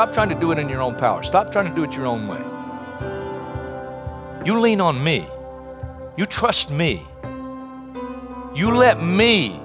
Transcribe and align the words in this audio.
Stop 0.00 0.14
trying 0.14 0.30
to 0.30 0.34
do 0.34 0.50
it 0.50 0.58
in 0.58 0.66
your 0.66 0.80
own 0.80 0.96
power. 0.96 1.22
Stop 1.22 1.52
trying 1.52 1.68
to 1.68 1.74
do 1.74 1.84
it 1.84 1.92
your 1.94 2.06
own 2.06 2.26
way. 2.26 2.40
You 4.46 4.58
lean 4.58 4.80
on 4.80 5.04
me. 5.04 5.28
You 6.16 6.24
trust 6.24 6.70
me. 6.70 7.06
You 8.54 8.70
let 8.70 9.02
me 9.02 9.60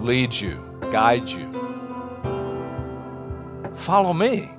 lead 0.00 0.34
you, 0.34 0.56
guide 0.90 1.28
you. 1.28 1.48
Follow 3.76 4.12
me. 4.12 4.50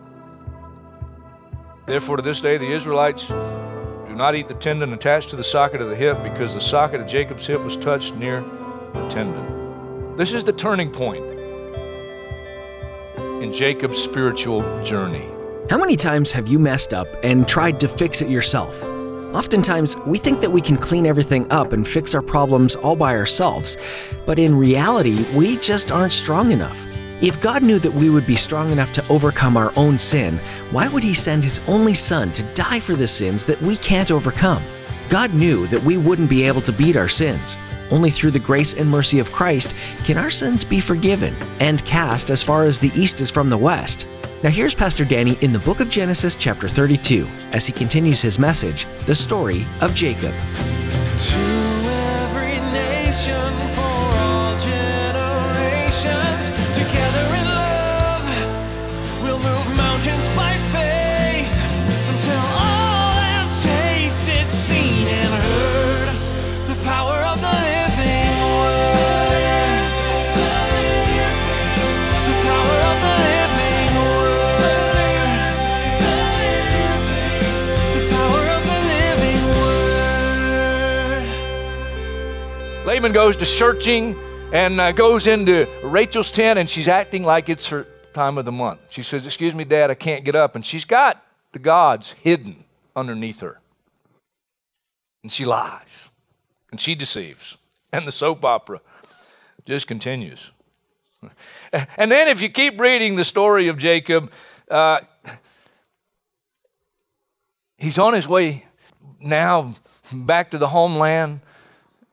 Therefore, 1.88 2.16
to 2.16 2.24
this 2.24 2.40
day, 2.40 2.58
the 2.58 2.72
Israelites 2.72 3.28
do 3.28 4.16
not 4.16 4.36
eat 4.36 4.48
the 4.48 4.54
tendon 4.54 4.94
attached 4.94 5.30
to 5.32 5.36
the 5.36 5.44
socket 5.44 5.82
of 5.82 5.90
the 5.90 5.96
hip 5.98 6.24
because 6.24 6.54
the 6.54 6.62
socket 6.62 7.02
of 7.02 7.08
Jacob's 7.08 7.46
hip 7.46 7.60
was 7.60 7.76
touched 7.76 8.16
near 8.16 8.40
the 8.94 9.10
tendon. 9.10 10.16
This 10.16 10.32
is 10.32 10.46
the 10.46 10.54
turning 10.54 10.90
point 10.90 11.35
in 13.46 13.54
Jacob's 13.54 14.02
spiritual 14.02 14.62
journey. 14.84 15.30
How 15.70 15.78
many 15.78 15.96
times 15.96 16.32
have 16.32 16.48
you 16.48 16.58
messed 16.58 16.96
up 16.96 17.08
and 17.24 17.48
tried 17.48 17.80
to 17.80 17.88
fix 17.88 18.24
it 18.24 18.28
yourself? 18.28 18.84
Oftentimes, 19.36 19.96
we 20.08 20.18
think 20.18 20.42
that 20.42 20.52
we 20.52 20.62
can 20.62 20.78
clean 20.78 21.06
everything 21.06 21.46
up 21.52 21.72
and 21.72 21.88
fix 21.88 22.16
our 22.16 22.24
problems 22.24 22.76
all 22.78 22.96
by 22.96 23.16
ourselves, 23.16 23.78
but 24.26 24.40
in 24.40 24.56
reality, 24.56 25.24
we 25.36 25.58
just 25.58 25.92
aren't 25.92 26.14
strong 26.14 26.52
enough. 26.52 26.88
If 27.22 27.40
God 27.40 27.62
knew 27.62 27.78
that 27.80 27.94
we 27.94 28.10
would 28.10 28.26
be 28.26 28.36
strong 28.36 28.72
enough 28.72 28.92
to 28.94 29.08
overcome 29.10 29.58
our 29.58 29.72
own 29.78 30.00
sin, 30.00 30.40
why 30.72 30.88
would 30.88 31.04
He 31.04 31.14
send 31.14 31.44
His 31.44 31.62
only 31.68 31.94
Son 31.94 32.32
to 32.32 32.44
die 32.56 32.80
for 32.80 32.96
the 32.96 33.08
sins 33.08 33.46
that 33.46 33.62
we 33.62 33.78
can't 33.78 34.10
overcome? 34.10 34.64
God 35.08 35.36
knew 35.36 35.68
that 35.68 35.84
we 35.84 35.98
wouldn't 35.98 36.32
be 36.32 36.44
able 36.44 36.62
to 36.62 36.72
beat 36.72 36.96
our 36.96 37.10
sins. 37.10 37.58
Only 37.92 38.10
through 38.10 38.32
the 38.32 38.40
grace 38.40 38.74
and 38.74 38.90
mercy 38.90 39.20
of 39.20 39.32
Christ 39.32 39.74
can 40.04 40.18
our 40.18 40.30
sins 40.30 40.64
be 40.64 40.80
forgiven 40.80 41.36
and 41.60 41.84
cast 41.86 42.30
as 42.30 42.42
far 42.44 42.64
as 42.64 42.80
the 42.80 42.92
east 42.96 43.22
is 43.22 43.30
from 43.30 43.50
the 43.50 43.58
west. 43.58 44.08
Now, 44.44 44.50
here's 44.50 44.76
Pastor 44.76 45.06
Danny 45.06 45.38
in 45.42 45.52
the 45.52 45.60
book 45.60 45.80
of 45.80 45.90
Genesis, 45.90 46.36
chapter 46.36 46.68
32, 46.68 47.28
as 47.52 47.66
he 47.66 47.74
continues 47.74 48.22
his 48.22 48.38
message, 48.38 48.86
The 49.06 49.16
Story 49.16 49.66
of 49.82 49.96
Jacob. 49.96 50.36
Goes 83.14 83.36
to 83.38 83.46
searching 83.46 84.16
and 84.52 84.80
uh, 84.80 84.92
goes 84.92 85.28
into 85.28 85.68
Rachel's 85.84 86.32
tent, 86.32 86.60
and 86.60 86.70
she's 86.70 86.88
acting 86.88 87.24
like 87.24 87.50
it's 87.50 87.68
her 87.68 87.88
time 88.14 88.38
of 88.38 88.46
the 88.46 88.52
month. 88.52 88.80
She 88.90 89.04
says, 89.04 89.26
Excuse 89.26 89.54
me, 89.54 89.64
Dad, 89.64 89.92
I 89.92 89.96
can't 89.96 90.24
get 90.24 90.36
up. 90.36 90.56
And 90.56 90.66
she's 90.66 90.86
got 90.86 91.24
the 91.52 91.60
gods 91.60 92.14
hidden 92.14 92.64
underneath 92.96 93.42
her. 93.42 93.60
And 95.24 95.32
she 95.32 95.46
lies, 95.46 96.10
and 96.72 96.80
she 96.80 96.96
deceives. 96.96 97.58
And 97.92 98.08
the 98.08 98.12
soap 98.12 98.44
opera 98.46 98.82
just 99.66 99.88
continues. 99.88 100.52
And 101.98 102.10
then, 102.10 102.30
if 102.30 102.42
you 102.42 102.48
keep 102.48 102.80
reading 102.80 103.16
the 103.16 103.26
story 103.26 103.68
of 103.68 103.78
Jacob, 103.78 104.32
uh, 104.72 105.02
he's 107.78 107.98
on 107.98 108.14
his 108.14 108.28
way 108.30 108.66
now 109.20 109.76
back 110.14 110.52
to 110.52 110.58
the 110.58 110.68
homeland, 110.68 111.42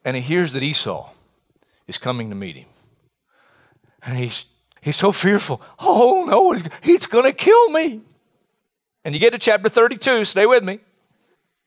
and 0.04 0.16
he 0.16 0.22
hears 0.22 0.52
that 0.52 0.62
Esau 0.62 1.10
is 1.86 1.98
coming 1.98 2.28
to 2.30 2.34
meet 2.34 2.56
him. 2.56 2.68
And 4.04 4.18
he's, 4.18 4.46
he's 4.80 4.96
so 4.96 5.12
fearful. 5.12 5.62
Oh, 5.78 6.24
no, 6.28 6.52
he's, 6.82 7.06
going 7.06 7.24
to 7.24 7.32
kill 7.32 7.70
me. 7.70 8.00
And 9.04 9.14
you 9.14 9.20
get 9.20 9.30
to 9.30 9.38
chapter 9.38 9.68
32, 9.68 10.24
stay 10.24 10.46
with 10.46 10.64
me. 10.64 10.80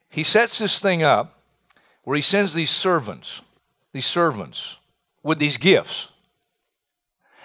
He 0.09 0.23
sets 0.23 0.59
this 0.59 0.79
thing 0.79 1.03
up 1.03 1.39
where 2.03 2.15
he 2.15 2.21
sends 2.21 2.53
these 2.53 2.69
servants, 2.69 3.41
these 3.91 4.05
servants, 4.05 4.77
with 5.23 5.39
these 5.39 5.57
gifts. 5.57 6.11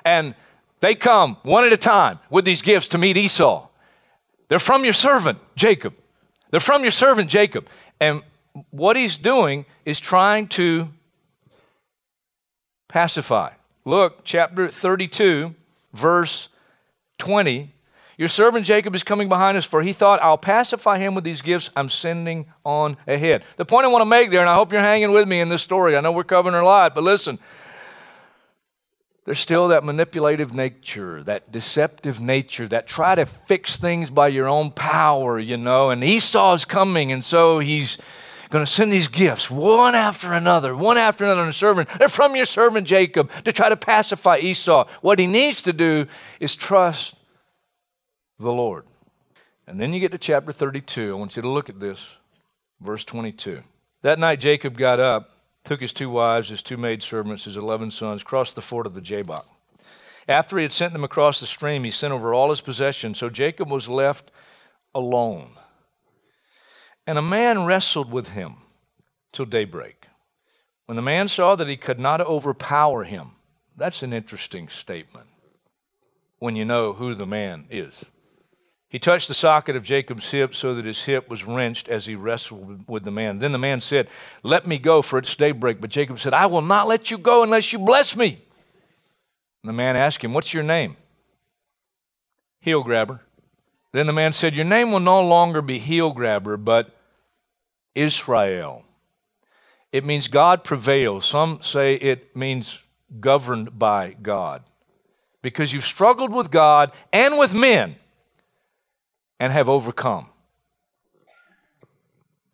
And 0.04 0.34
they 0.80 0.94
come 0.94 1.36
one 1.42 1.64
at 1.64 1.72
a 1.72 1.76
time 1.76 2.18
with 2.30 2.44
these 2.44 2.62
gifts 2.62 2.88
to 2.88 2.98
meet 2.98 3.16
Esau. 3.16 3.68
They're 4.48 4.58
from 4.58 4.84
your 4.84 4.92
servant, 4.92 5.38
Jacob. 5.54 5.94
They're 6.50 6.60
from 6.60 6.82
your 6.82 6.90
servant, 6.90 7.30
Jacob. 7.30 7.68
And 8.00 8.22
what 8.70 8.96
he's 8.96 9.16
doing 9.16 9.64
is 9.84 10.00
trying 10.00 10.48
to 10.48 10.88
pacify. 12.88 13.52
Look, 13.84 14.24
chapter 14.24 14.68
32, 14.68 15.54
verse 15.92 16.48
20. 17.18 17.72
Your 18.18 18.28
servant 18.28 18.66
Jacob 18.66 18.94
is 18.94 19.02
coming 19.02 19.30
behind 19.30 19.56
us, 19.56 19.64
for 19.64 19.80
he 19.80 19.94
thought, 19.94 20.20
I'll 20.22 20.36
pacify 20.36 20.98
him 20.98 21.14
with 21.14 21.24
these 21.24 21.40
gifts 21.40 21.70
I'm 21.74 21.88
sending 21.88 22.46
on 22.64 22.98
ahead. 23.06 23.44
The 23.56 23.64
point 23.64 23.86
I 23.86 23.88
want 23.88 24.02
to 24.02 24.06
make 24.06 24.30
there, 24.30 24.40
and 24.40 24.48
I 24.48 24.54
hope 24.54 24.72
you're 24.72 24.82
hanging 24.82 25.12
with 25.12 25.26
me 25.26 25.40
in 25.40 25.48
this 25.48 25.62
story, 25.62 25.96
I 25.96 26.02
know 26.02 26.12
we're 26.12 26.24
covering 26.24 26.54
a 26.54 26.62
lot, 26.62 26.94
but 26.94 27.02
listen, 27.02 27.38
there's 29.24 29.38
still 29.38 29.68
that 29.68 29.84
manipulative 29.84 30.52
nature, 30.52 31.22
that 31.22 31.50
deceptive 31.50 32.20
nature, 32.20 32.68
that 32.68 32.86
try 32.86 33.14
to 33.14 33.24
fix 33.24 33.78
things 33.78 34.10
by 34.10 34.28
your 34.28 34.48
own 34.48 34.70
power, 34.70 35.38
you 35.38 35.56
know. 35.56 35.88
And 35.88 36.04
Esau's 36.04 36.66
coming, 36.66 37.12
and 37.12 37.24
so 37.24 37.58
he's 37.58 37.96
going 38.50 38.64
to 38.64 38.70
send 38.70 38.92
these 38.92 39.08
gifts 39.08 39.50
one 39.50 39.94
after 39.94 40.32
another, 40.32 40.76
one 40.76 40.98
after 40.98 41.24
another, 41.24 41.42
and 41.42 41.54
servant. 41.54 41.88
They're 41.98 42.08
from 42.08 42.36
your 42.36 42.44
servant 42.44 42.86
Jacob 42.86 43.30
to 43.44 43.52
try 43.52 43.68
to 43.68 43.76
pacify 43.76 44.38
Esau. 44.38 44.88
What 45.02 45.18
he 45.18 45.26
needs 45.26 45.62
to 45.62 45.72
do 45.72 46.06
is 46.40 46.54
trust 46.54 47.18
the 48.38 48.52
Lord. 48.52 48.84
And 49.66 49.80
then 49.80 49.92
you 49.92 50.00
get 50.00 50.12
to 50.12 50.18
chapter 50.18 50.52
32. 50.52 51.12
I 51.12 51.18
want 51.18 51.36
you 51.36 51.42
to 51.42 51.48
look 51.48 51.68
at 51.68 51.80
this, 51.80 52.16
verse 52.80 53.04
22. 53.04 53.62
That 54.02 54.18
night 54.18 54.40
Jacob 54.40 54.76
got 54.76 54.98
up 54.98 55.30
took 55.64 55.80
his 55.80 55.92
two 55.92 56.10
wives, 56.10 56.48
his 56.48 56.62
two 56.62 56.76
maidservants, 56.76 57.44
his 57.44 57.56
eleven 57.56 57.90
sons, 57.90 58.22
crossed 58.22 58.54
the 58.54 58.62
ford 58.62 58.86
of 58.86 58.94
the 58.94 59.00
Jabbok. 59.00 59.46
After 60.28 60.56
he 60.56 60.62
had 60.62 60.72
sent 60.72 60.92
them 60.92 61.04
across 61.04 61.40
the 61.40 61.46
stream, 61.46 61.84
he 61.84 61.90
sent 61.90 62.12
over 62.12 62.32
all 62.32 62.50
his 62.50 62.60
possessions. 62.60 63.18
So 63.18 63.30
Jacob 63.30 63.70
was 63.70 63.88
left 63.88 64.30
alone. 64.94 65.52
And 67.10 67.18
a 67.18 67.22
man 67.22 67.66
wrestled 67.66 68.12
with 68.12 68.28
him 68.34 68.58
till 69.32 69.44
daybreak. 69.44 70.06
When 70.86 70.94
the 70.94 71.02
man 71.02 71.26
saw 71.26 71.56
that 71.56 71.66
he 71.66 71.76
could 71.76 71.98
not 71.98 72.20
overpower 72.20 73.02
him, 73.02 73.32
that's 73.76 74.04
an 74.04 74.12
interesting 74.12 74.68
statement 74.68 75.26
when 76.38 76.54
you 76.54 76.64
know 76.64 76.92
who 76.92 77.16
the 77.16 77.26
man 77.26 77.66
is. 77.68 78.04
He 78.88 79.00
touched 79.00 79.26
the 79.26 79.34
socket 79.34 79.74
of 79.74 79.82
Jacob's 79.82 80.30
hip 80.30 80.54
so 80.54 80.72
that 80.76 80.84
his 80.84 81.02
hip 81.02 81.28
was 81.28 81.44
wrenched 81.44 81.88
as 81.88 82.06
he 82.06 82.14
wrestled 82.14 82.88
with 82.88 83.02
the 83.02 83.10
man. 83.10 83.40
Then 83.40 83.50
the 83.50 83.58
man 83.58 83.80
said, 83.80 84.06
Let 84.44 84.68
me 84.68 84.78
go, 84.78 85.02
for 85.02 85.18
it's 85.18 85.34
daybreak. 85.34 85.80
But 85.80 85.90
Jacob 85.90 86.20
said, 86.20 86.32
I 86.32 86.46
will 86.46 86.62
not 86.62 86.86
let 86.86 87.10
you 87.10 87.18
go 87.18 87.42
unless 87.42 87.72
you 87.72 87.80
bless 87.80 88.14
me. 88.14 88.40
And 89.64 89.68
the 89.68 89.72
man 89.72 89.96
asked 89.96 90.22
him, 90.22 90.32
What's 90.32 90.54
your 90.54 90.62
name? 90.62 90.96
Heel 92.60 92.84
grabber. 92.84 93.22
Then 93.90 94.06
the 94.06 94.12
man 94.12 94.32
said, 94.32 94.54
Your 94.54 94.64
name 94.64 94.92
will 94.92 95.00
no 95.00 95.26
longer 95.26 95.60
be 95.60 95.80
heel 95.80 96.12
grabber, 96.12 96.56
but 96.56 96.94
Israel. 97.94 98.84
It 99.92 100.04
means 100.04 100.28
God 100.28 100.64
prevails. 100.64 101.24
Some 101.26 101.62
say 101.62 101.94
it 101.94 102.36
means 102.36 102.80
governed 103.18 103.78
by 103.78 104.16
God. 104.22 104.62
Because 105.42 105.72
you've 105.72 105.84
struggled 105.84 106.32
with 106.32 106.50
God 106.50 106.92
and 107.12 107.38
with 107.38 107.54
men 107.54 107.96
and 109.40 109.52
have 109.52 109.68
overcome. 109.68 110.28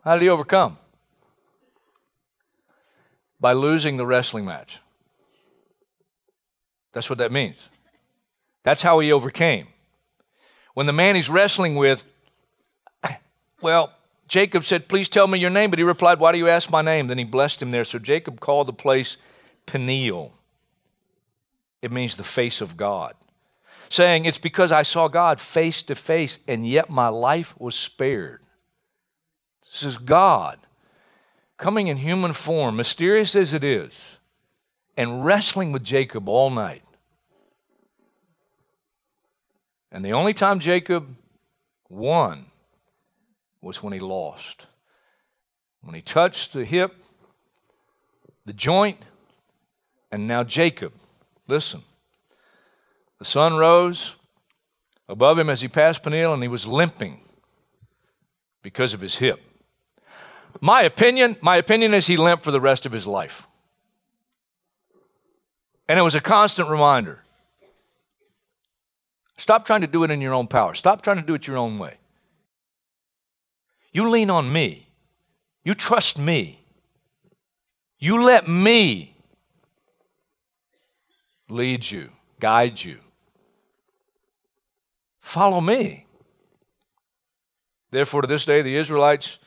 How 0.05 0.15
did 0.15 0.23
he 0.23 0.29
overcome? 0.29 0.79
By 3.41 3.53
losing 3.53 3.97
the 3.97 4.07
wrestling 4.07 4.45
match. 4.45 4.79
That's 6.93 7.11
what 7.11 7.19
that 7.19 7.33
means. 7.33 7.69
That's 8.63 8.83
how 8.83 9.01
he 9.01 9.13
overcame. 9.13 9.67
when 10.75 10.87
the 10.87 10.93
man 10.93 11.17
he's 11.17 11.29
wrestling 11.29 11.75
with, 11.75 12.05
well, 13.61 13.93
Jacob 14.29 14.65
said, 14.65 14.89
Please 14.89 15.09
tell 15.09 15.27
me 15.27 15.39
your 15.39 15.51
name. 15.51 15.71
But 15.71 15.79
he 15.79 15.85
replied, 15.85 16.19
Why 16.19 16.33
do 16.33 16.39
you 16.39 16.49
ask 16.49 16.71
my 16.71 16.83
name? 16.83 17.07
Then 17.07 17.19
he 17.19 17.25
blessed 17.25 17.63
him 17.63 17.71
there. 17.71 17.85
So 17.85 17.99
Jacob 17.99 18.41
called 18.41 18.67
the 18.67 18.73
place 18.73 19.17
Peniel. 19.67 20.33
It 21.83 21.93
means 21.93 22.17
the 22.17 22.25
face 22.25 22.61
of 22.61 22.77
God, 22.77 23.15
saying, 23.89 24.25
It's 24.25 24.39
because 24.39 24.73
I 24.73 24.83
saw 24.83 25.09
God 25.09 25.41
face 25.41 25.83
to 25.85 25.95
face, 25.95 26.39
and 26.49 26.67
yet 26.67 26.91
my 26.91 27.09
life 27.09 27.55
was 27.59 27.75
spared. 27.75 28.43
This 29.63 29.83
is 29.83 29.99
God 29.99 30.59
coming 31.59 31.87
in 31.87 31.99
human 31.99 32.33
form, 32.33 32.77
mysterious 32.77 33.35
as 33.37 33.55
it 33.55 33.65
is, 33.65 34.19
and 34.97 35.25
wrestling 35.25 35.73
with 35.73 35.85
Jacob 35.85 36.29
all 36.29 36.51
night. 36.51 36.83
And 39.93 40.05
the 40.05 40.13
only 40.13 40.35
time 40.35 40.59
Jacob 40.59 41.15
won 41.89 42.47
was 43.67 43.83
when 43.83 43.93
he 43.93 43.99
lost. 43.99 44.67
When 45.83 45.95
he 45.95 46.01
touched 46.01 46.53
the 46.53 46.65
hip, 46.65 46.95
the 48.47 48.53
joint, 48.53 48.99
and 50.11 50.27
now 50.27 50.45
Jacob, 50.45 50.93
listen. 51.49 51.83
The 53.19 53.25
sun 53.25 53.57
rose 53.57 54.17
above 55.09 55.39
him 55.39 55.51
as 55.51 55.61
he 55.61 55.69
passed 55.69 56.03
Peniel, 56.03 56.33
and 56.33 56.43
he 56.43 56.49
was 56.49 56.67
limping 56.67 57.21
because 58.63 58.95
of 58.95 59.01
his 59.01 59.17
hip. 59.17 59.41
My 60.61 60.83
opinion, 60.83 61.37
my 61.41 61.57
opinion 61.57 61.93
is 61.93 62.07
he 62.07 62.17
limped 62.17 62.45
for 62.45 62.51
the 62.51 62.61
rest 62.61 62.87
of 62.87 62.93
his 62.93 63.07
life. 63.07 63.47
And 65.89 65.99
it 65.99 66.03
was 66.03 66.15
a 66.15 66.21
constant 66.21 66.69
reminder. 66.69 67.23
Stop 69.37 69.67
trying 69.67 69.83
to 69.83 69.87
do 69.87 70.03
it 70.05 70.11
in 70.11 70.21
your 70.21 70.35
own 70.35 70.47
power. 70.47 70.75
Stop 70.75 71.03
trying 71.03 71.19
to 71.19 71.23
do 71.23 71.35
it 71.35 71.47
your 71.47 71.59
own 71.59 71.79
way. 71.79 71.99
You 73.97 74.11
lean 74.11 74.29
on 74.29 74.53
me. 74.53 74.89
You 75.65 75.73
trust 75.73 76.19
me. 76.19 76.61
You 77.99 78.23
let 78.23 78.47
me 78.47 79.17
lead 81.49 81.91
you, 81.91 82.11
guide 82.39 82.85
you. 82.85 82.99
Follow 85.23 85.63
me. 85.63 86.05
Therefore, 87.91 88.21
to 88.21 88.29
this 88.29 88.45
day, 88.45 88.61
the 88.61 88.77
Israelites 88.77 89.39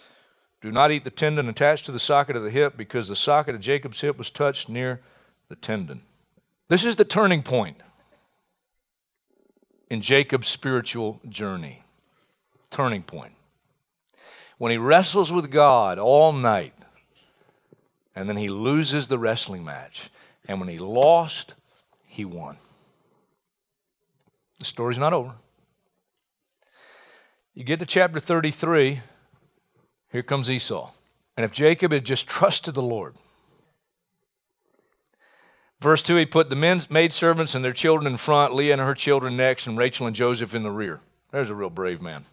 do 0.63 0.72
not 0.72 0.92
eat 0.92 1.04
the 1.04 1.12
tendon 1.12 1.48
attached 1.48 1.86
to 1.86 1.92
the 1.92 2.00
socket 2.00 2.36
of 2.36 2.42
the 2.42 2.50
hip 2.50 2.75
because 2.75 3.07
the 3.07 3.16
socket 3.16 3.54
of 3.54 3.62
Jacob's 3.62 4.02
hip 4.02 4.18
was 4.18 4.31
touched 4.31 4.68
near 4.68 5.00
the 5.50 5.56
tendon. 5.56 6.02
This 6.69 6.84
is 6.84 6.95
the 6.95 7.06
turning 7.06 7.44
point 7.44 7.78
in 9.92 10.02
Jacob's 10.02 10.48
spiritual 10.48 11.22
journey. 11.30 11.84
Turning 12.72 13.04
point. 13.04 13.34
When 14.60 14.72
he 14.72 14.78
wrestles 14.78 15.32
with 15.32 15.50
God 15.50 15.98
all 15.98 16.32
night, 16.34 16.74
and 18.16 18.28
then 18.28 18.36
he 18.38 18.50
loses 18.50 19.08
the 19.08 19.18
wrestling 19.18 19.64
match. 19.64 20.10
And 20.48 20.60
when 20.60 20.68
he 20.68 20.78
lost, 20.78 21.54
he 22.06 22.26
won. 22.26 22.58
The 24.60 24.66
story's 24.66 24.98
not 24.98 25.14
over. 25.14 25.32
You 27.54 27.64
get 27.64 27.80
to 27.80 27.86
chapter 27.86 28.20
33, 28.20 29.00
here 30.12 30.24
comes 30.24 30.52
Esau. 30.52 30.92
And 31.38 31.46
if 31.46 31.52
Jacob 31.52 31.94
had 31.94 32.04
just 32.04 32.28
trusted 32.28 32.74
the 32.74 32.82
Lord, 32.82 33.16
verse 35.80 36.04
2, 36.04 36.18
he 36.18 36.26
put 36.26 36.50
the 36.50 36.58
men, 36.58 36.82
maidservants 36.90 37.56
and 37.56 37.64
their 37.64 37.72
children 37.72 38.12
in 38.12 38.18
front, 38.18 38.54
Leah 38.54 38.74
and 38.74 38.82
her 38.82 38.94
children 38.94 39.38
next, 39.38 39.68
and 39.68 39.78
Rachel 39.78 40.08
and 40.08 40.16
Joseph 40.16 40.54
in 40.54 40.64
the 40.64 40.72
rear. 40.72 41.00
There's 41.32 41.50
a 41.50 41.56
real 41.56 41.70
brave 41.70 42.02
man. 42.02 42.26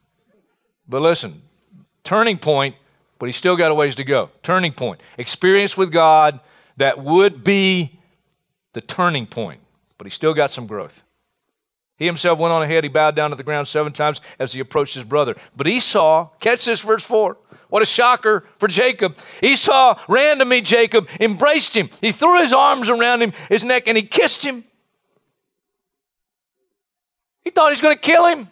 But 0.88 1.02
listen, 1.02 1.42
turning 2.06 2.38
point, 2.38 2.76
but 3.18 3.26
he's 3.26 3.36
still 3.36 3.56
got 3.56 3.70
a 3.70 3.74
ways 3.74 3.96
to 3.96 4.04
go. 4.04 4.30
Turning 4.42 4.72
point. 4.72 5.00
Experience 5.18 5.76
with 5.76 5.92
God 5.92 6.40
that 6.78 6.98
would 6.98 7.44
be 7.44 7.98
the 8.72 8.80
turning 8.80 9.26
point, 9.26 9.60
but 9.98 10.06
he 10.06 10.10
still 10.10 10.32
got 10.32 10.50
some 10.50 10.66
growth. 10.66 11.02
He 11.98 12.06
himself 12.06 12.38
went 12.38 12.52
on 12.52 12.62
ahead. 12.62 12.84
He 12.84 12.88
bowed 12.88 13.16
down 13.16 13.30
to 13.30 13.36
the 13.36 13.42
ground 13.42 13.68
seven 13.68 13.92
times 13.92 14.20
as 14.38 14.52
he 14.52 14.60
approached 14.60 14.94
his 14.94 15.04
brother. 15.04 15.34
But 15.56 15.66
Esau, 15.66 16.28
catch 16.40 16.66
this, 16.66 16.82
verse 16.82 17.02
4. 17.04 17.36
What 17.68 17.82
a 17.82 17.86
shocker 17.86 18.44
for 18.58 18.68
Jacob. 18.68 19.16
Esau 19.42 19.98
ran 20.08 20.38
to 20.38 20.44
meet 20.44 20.64
Jacob, 20.64 21.08
embraced 21.18 21.74
him. 21.74 21.88
He 22.00 22.12
threw 22.12 22.40
his 22.40 22.52
arms 22.52 22.88
around 22.88 23.22
him, 23.22 23.32
his 23.48 23.64
neck, 23.64 23.84
and 23.86 23.96
he 23.96 24.02
kissed 24.02 24.44
him. 24.44 24.64
He 27.42 27.50
thought 27.50 27.68
he 27.68 27.72
was 27.72 27.80
going 27.80 27.96
to 27.96 28.00
kill 28.00 28.26
him. 28.26 28.48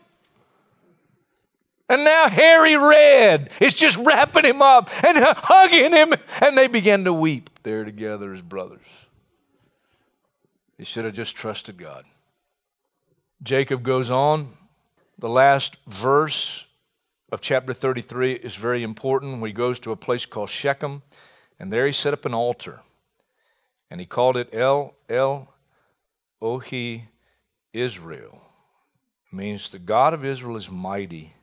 And 1.88 2.02
now 2.04 2.28
hairy 2.28 2.76
Red 2.76 3.50
is 3.60 3.74
just 3.74 3.96
wrapping 3.98 4.44
him 4.44 4.62
up 4.62 4.88
and 5.04 5.18
hugging 5.20 5.92
him, 5.92 6.14
and 6.40 6.56
they 6.56 6.66
began 6.66 7.04
to 7.04 7.12
weep 7.12 7.50
there 7.62 7.84
together 7.84 8.32
as 8.32 8.40
brothers. 8.40 8.86
He 10.78 10.84
should 10.84 11.04
have 11.04 11.14
just 11.14 11.36
trusted 11.36 11.78
God. 11.78 12.04
Jacob 13.42 13.82
goes 13.82 14.10
on. 14.10 14.54
The 15.18 15.28
last 15.28 15.76
verse 15.86 16.66
of 17.30 17.40
chapter 17.40 17.72
33 17.72 18.34
is 18.34 18.54
very 18.54 18.82
important 18.82 19.44
he 19.44 19.52
goes 19.52 19.78
to 19.80 19.92
a 19.92 19.96
place 19.96 20.26
called 20.26 20.50
Shechem, 20.50 21.02
and 21.58 21.72
there 21.72 21.86
he 21.86 21.92
set 21.92 22.12
up 22.12 22.24
an 22.24 22.34
altar. 22.34 22.80
And 23.90 24.00
he 24.00 24.06
called 24.06 24.36
it 24.36 24.48
El 24.52 24.94
El 25.08 25.48
Ohi 26.42 27.04
Israel. 27.72 28.40
It 29.30 29.36
means 29.36 29.68
the 29.68 29.78
God 29.78 30.14
of 30.14 30.24
Israel 30.24 30.56
is 30.56 30.70
mighty. 30.70 31.34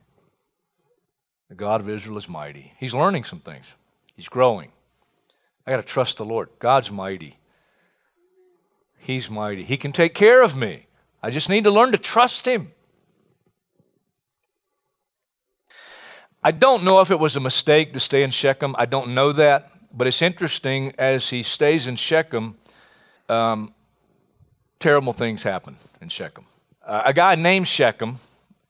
The 1.52 1.56
God 1.56 1.82
of 1.82 1.88
Israel 1.90 2.16
is 2.16 2.30
mighty. 2.30 2.72
He's 2.80 2.94
learning 2.94 3.24
some 3.24 3.40
things. 3.40 3.66
He's 4.16 4.26
growing. 4.26 4.72
I 5.66 5.70
got 5.70 5.76
to 5.76 5.82
trust 5.82 6.16
the 6.16 6.24
Lord. 6.24 6.48
God's 6.58 6.90
mighty. 6.90 7.36
He's 8.96 9.28
mighty. 9.28 9.62
He 9.62 9.76
can 9.76 9.92
take 9.92 10.14
care 10.14 10.40
of 10.42 10.56
me. 10.56 10.86
I 11.22 11.28
just 11.28 11.50
need 11.50 11.64
to 11.64 11.70
learn 11.70 11.92
to 11.92 11.98
trust 11.98 12.46
Him. 12.46 12.72
I 16.42 16.52
don't 16.52 16.84
know 16.84 17.02
if 17.02 17.10
it 17.10 17.18
was 17.18 17.36
a 17.36 17.40
mistake 17.40 17.92
to 17.92 18.00
stay 18.00 18.22
in 18.22 18.30
Shechem. 18.30 18.74
I 18.78 18.86
don't 18.86 19.14
know 19.14 19.32
that. 19.32 19.70
But 19.92 20.06
it's 20.06 20.22
interesting 20.22 20.94
as 20.96 21.28
he 21.28 21.42
stays 21.42 21.86
in 21.86 21.96
Shechem, 21.96 22.56
um, 23.28 23.74
terrible 24.78 25.12
things 25.12 25.42
happen 25.42 25.76
in 26.00 26.08
Shechem. 26.08 26.46
Uh, 26.82 27.02
a 27.04 27.12
guy 27.12 27.34
named 27.34 27.68
Shechem, 27.68 28.20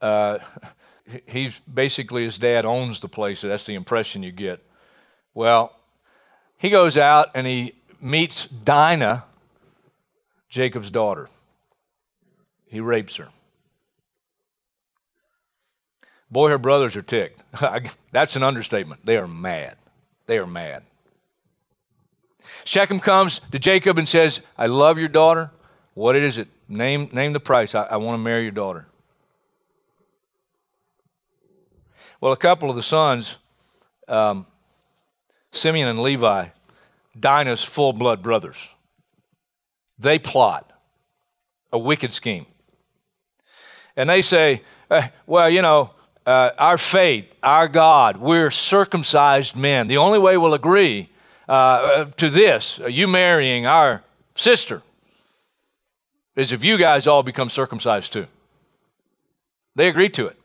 uh, 0.00 0.40
he's 1.26 1.58
basically 1.60 2.24
his 2.24 2.38
dad 2.38 2.64
owns 2.64 3.00
the 3.00 3.08
place. 3.08 3.40
So 3.40 3.48
that's 3.48 3.66
the 3.66 3.74
impression 3.74 4.22
you 4.22 4.32
get. 4.32 4.64
Well, 5.34 5.74
he 6.58 6.70
goes 6.70 6.96
out 6.96 7.30
and 7.34 7.46
he 7.46 7.74
meets 8.00 8.46
Dinah, 8.46 9.24
Jacob's 10.48 10.90
daughter. 10.90 11.28
He 12.66 12.80
rapes 12.80 13.16
her. 13.16 13.28
Boy, 16.30 16.48
her 16.48 16.58
brothers 16.58 16.96
are 16.96 17.02
ticked. 17.02 17.42
That's 18.12 18.36
an 18.36 18.42
understatement. 18.42 19.04
They 19.04 19.18
are 19.18 19.28
mad. 19.28 19.76
They 20.26 20.38
are 20.38 20.46
mad. 20.46 20.82
Shechem 22.64 23.00
comes 23.00 23.42
to 23.50 23.58
Jacob 23.58 23.98
and 23.98 24.08
says, 24.08 24.40
I 24.56 24.66
love 24.66 24.98
your 24.98 25.08
daughter. 25.08 25.50
What 25.92 26.16
is 26.16 26.38
it? 26.38 26.48
Name, 26.68 27.10
name 27.12 27.34
the 27.34 27.40
price. 27.40 27.74
I, 27.74 27.82
I 27.82 27.96
want 27.96 28.18
to 28.18 28.22
marry 28.22 28.44
your 28.44 28.52
daughter. 28.52 28.86
Well, 32.22 32.32
a 32.32 32.36
couple 32.36 32.70
of 32.70 32.76
the 32.76 32.84
sons, 32.84 33.36
um, 34.06 34.46
Simeon 35.50 35.88
and 35.88 36.00
Levi, 36.00 36.50
Dinah's 37.18 37.64
full 37.64 37.92
blood 37.92 38.22
brothers, 38.22 38.68
they 39.98 40.20
plot 40.20 40.72
a 41.72 41.78
wicked 41.80 42.12
scheme. 42.12 42.46
And 43.96 44.08
they 44.08 44.22
say, 44.22 44.62
eh, 44.88 45.08
well, 45.26 45.50
you 45.50 45.62
know, 45.62 45.90
uh, 46.24 46.50
our 46.58 46.78
faith, 46.78 47.24
our 47.42 47.66
God, 47.66 48.18
we're 48.18 48.52
circumcised 48.52 49.56
men. 49.56 49.88
The 49.88 49.96
only 49.96 50.20
way 50.20 50.36
we'll 50.36 50.54
agree 50.54 51.10
uh, 51.48 52.04
to 52.04 52.30
this, 52.30 52.78
uh, 52.78 52.86
you 52.86 53.08
marrying 53.08 53.66
our 53.66 54.04
sister, 54.36 54.82
is 56.36 56.52
if 56.52 56.62
you 56.62 56.78
guys 56.78 57.08
all 57.08 57.24
become 57.24 57.50
circumcised 57.50 58.12
too. 58.12 58.28
They 59.74 59.88
agreed 59.88 60.14
to 60.14 60.28
it. 60.28 60.38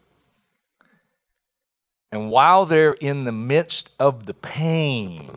And 2.12 2.30
while 2.32 2.66
they're 2.66 2.94
in 2.94 3.26
the 3.26 3.32
midst 3.32 3.90
of 4.00 4.26
the 4.26 4.34
pain 4.34 5.32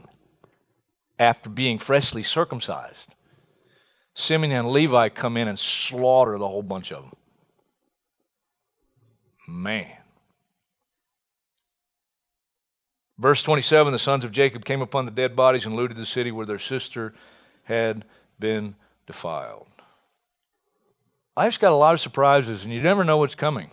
after 1.19 1.50
being 1.50 1.79
freshly 1.79 2.23
circumcised, 2.23 3.15
Simeon 4.15 4.53
and 4.53 4.71
Levi 4.71 5.09
come 5.09 5.37
in 5.37 5.49
and 5.49 5.59
slaughter 5.59 6.39
the 6.39 6.49
whole 6.49 6.62
bunch 6.62 6.93
of 6.93 7.05
them. 7.05 7.17
Man. 9.49 9.97
Verse 13.19 13.43
27 13.43 13.93
the 13.93 13.99
sons 13.99 14.25
of 14.25 14.33
Jacob 14.33 14.65
came 14.65 14.81
upon 14.81 15.05
the 15.05 15.11
dead 15.11 15.37
bodies 15.37 15.67
and 15.67 15.77
looted 15.77 15.97
the 15.97 16.07
city 16.07 16.31
where 16.31 16.47
their 16.47 16.59
sister 16.59 17.12
had 17.65 18.05
been 18.39 18.75
defiled. 19.07 19.69
Life's 21.37 21.59
got 21.59 21.73
a 21.73 21.77
lot 21.77 21.95
of 21.95 22.00
surprises, 22.00 22.65
and 22.65 22.73
you 22.73 22.83
never 22.83 23.05
know 23.05 23.19
what's 23.19 23.35
coming. 23.35 23.71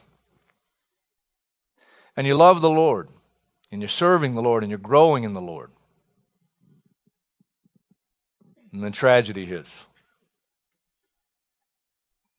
And 2.18 2.26
you 2.26 2.36
love 2.36 2.62
the 2.62 2.70
Lord, 2.70 3.10
and 3.72 3.82
you're 3.82 3.88
serving 3.88 4.34
the 4.34 4.42
Lord, 4.42 4.64
and 4.64 4.70
you're 4.72 4.80
growing 4.80 5.24
in 5.24 5.34
the 5.34 5.42
Lord. 5.42 5.72
And 8.74 8.84
then 8.84 8.92
tragedy 8.92 9.46
hits. 9.46 9.74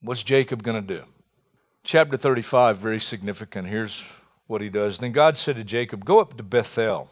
What's 0.02 0.22
Jacob 0.22 0.62
going 0.62 0.84
to 0.84 0.94
do? 0.96 1.04
Chapter 1.84 2.16
35, 2.16 2.76
very 2.76 3.00
significant. 3.00 3.68
Here's 3.68 4.04
what 4.46 4.60
he 4.60 4.68
does. 4.68 4.98
Then 4.98 5.12
God 5.12 5.36
said 5.36 5.56
to 5.56 5.64
Jacob, 5.64 6.04
Go 6.04 6.20
up 6.20 6.36
to 6.36 6.42
Bethel, 6.42 7.08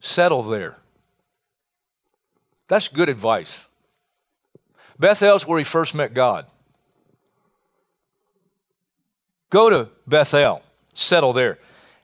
settle 0.00 0.42
there. 0.42 0.78
That's 2.68 2.88
good 2.88 3.08
advice. 3.08 3.66
Bethel's 4.98 5.46
where 5.46 5.58
he 5.58 5.64
first 5.64 5.94
met 5.94 6.14
God. 6.14 6.46
Go 9.50 9.70
to 9.70 9.88
Bethel, 10.06 10.62
settle 10.94 11.32
there, 11.32 11.58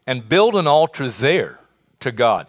and 0.07 0.29
build 0.29 0.55
an 0.55 0.67
altar 0.67 1.09
there 1.09 1.59
to 2.01 2.13
God. 2.13 2.47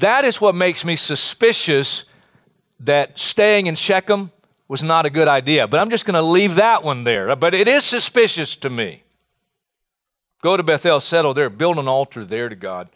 That 0.00 0.24
is 0.24 0.40
what 0.40 0.54
makes 0.54 0.84
me 0.84 0.96
suspicious 0.96 2.04
that 2.80 3.18
staying 3.18 3.66
in 3.66 3.76
Shechem 3.76 4.32
was 4.68 4.82
not 4.82 5.06
a 5.06 5.10
good 5.10 5.28
idea. 5.28 5.68
But 5.68 5.80
I'm 5.80 5.90
just 5.90 6.04
going 6.04 6.14
to 6.14 6.22
leave 6.22 6.56
that 6.56 6.82
one 6.82 7.04
there. 7.04 7.34
But 7.36 7.54
it 7.54 7.68
is 7.68 7.84
suspicious 7.84 8.56
to 8.56 8.70
me. 8.70 9.02
Go 10.42 10.56
to 10.56 10.62
Bethel, 10.62 11.00
settle 11.00 11.32
there, 11.32 11.48
build 11.48 11.78
an 11.78 11.88
altar 11.88 12.24
there 12.24 12.48
to 12.48 12.56
God 12.56 12.90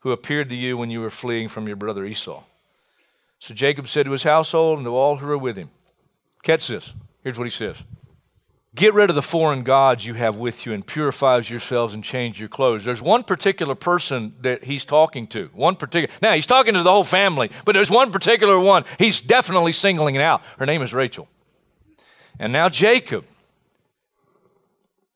who 0.00 0.12
appeared 0.12 0.50
to 0.50 0.54
you 0.54 0.76
when 0.76 0.90
you 0.90 1.00
were 1.00 1.10
fleeing 1.10 1.48
from 1.48 1.66
your 1.66 1.76
brother 1.76 2.04
Esau. 2.04 2.42
So 3.38 3.54
Jacob 3.54 3.88
said 3.88 4.06
to 4.06 4.12
his 4.12 4.22
household 4.22 4.78
and 4.78 4.86
to 4.86 4.94
all 4.94 5.16
who 5.16 5.26
were 5.26 5.38
with 5.38 5.56
him, 5.56 5.70
Catch 6.42 6.68
this. 6.68 6.92
Here's 7.22 7.38
what 7.38 7.44
he 7.44 7.50
says 7.50 7.82
Get 8.74 8.92
rid 8.92 9.08
of 9.08 9.14
the 9.14 9.22
foreign 9.22 9.62
gods 9.62 10.04
you 10.04 10.14
have 10.14 10.36
with 10.36 10.66
you 10.66 10.72
and 10.72 10.84
purify 10.84 11.38
yourselves 11.38 11.94
and 11.94 12.02
change 12.02 12.40
your 12.40 12.48
clothes. 12.48 12.84
There's 12.84 13.00
one 13.00 13.22
particular 13.22 13.76
person 13.76 14.34
that 14.40 14.64
he's 14.64 14.84
talking 14.84 15.28
to. 15.28 15.48
One 15.52 15.76
particular. 15.76 16.12
Now, 16.20 16.34
he's 16.34 16.46
talking 16.46 16.74
to 16.74 16.82
the 16.82 16.90
whole 16.90 17.04
family, 17.04 17.52
but 17.64 17.74
there's 17.74 17.90
one 17.90 18.10
particular 18.10 18.58
one 18.58 18.84
he's 18.98 19.22
definitely 19.22 19.72
singling 19.72 20.16
it 20.16 20.22
out. 20.22 20.42
Her 20.58 20.66
name 20.66 20.82
is 20.82 20.92
Rachel. 20.92 21.28
And 22.40 22.52
now 22.52 22.68
Jacob 22.68 23.24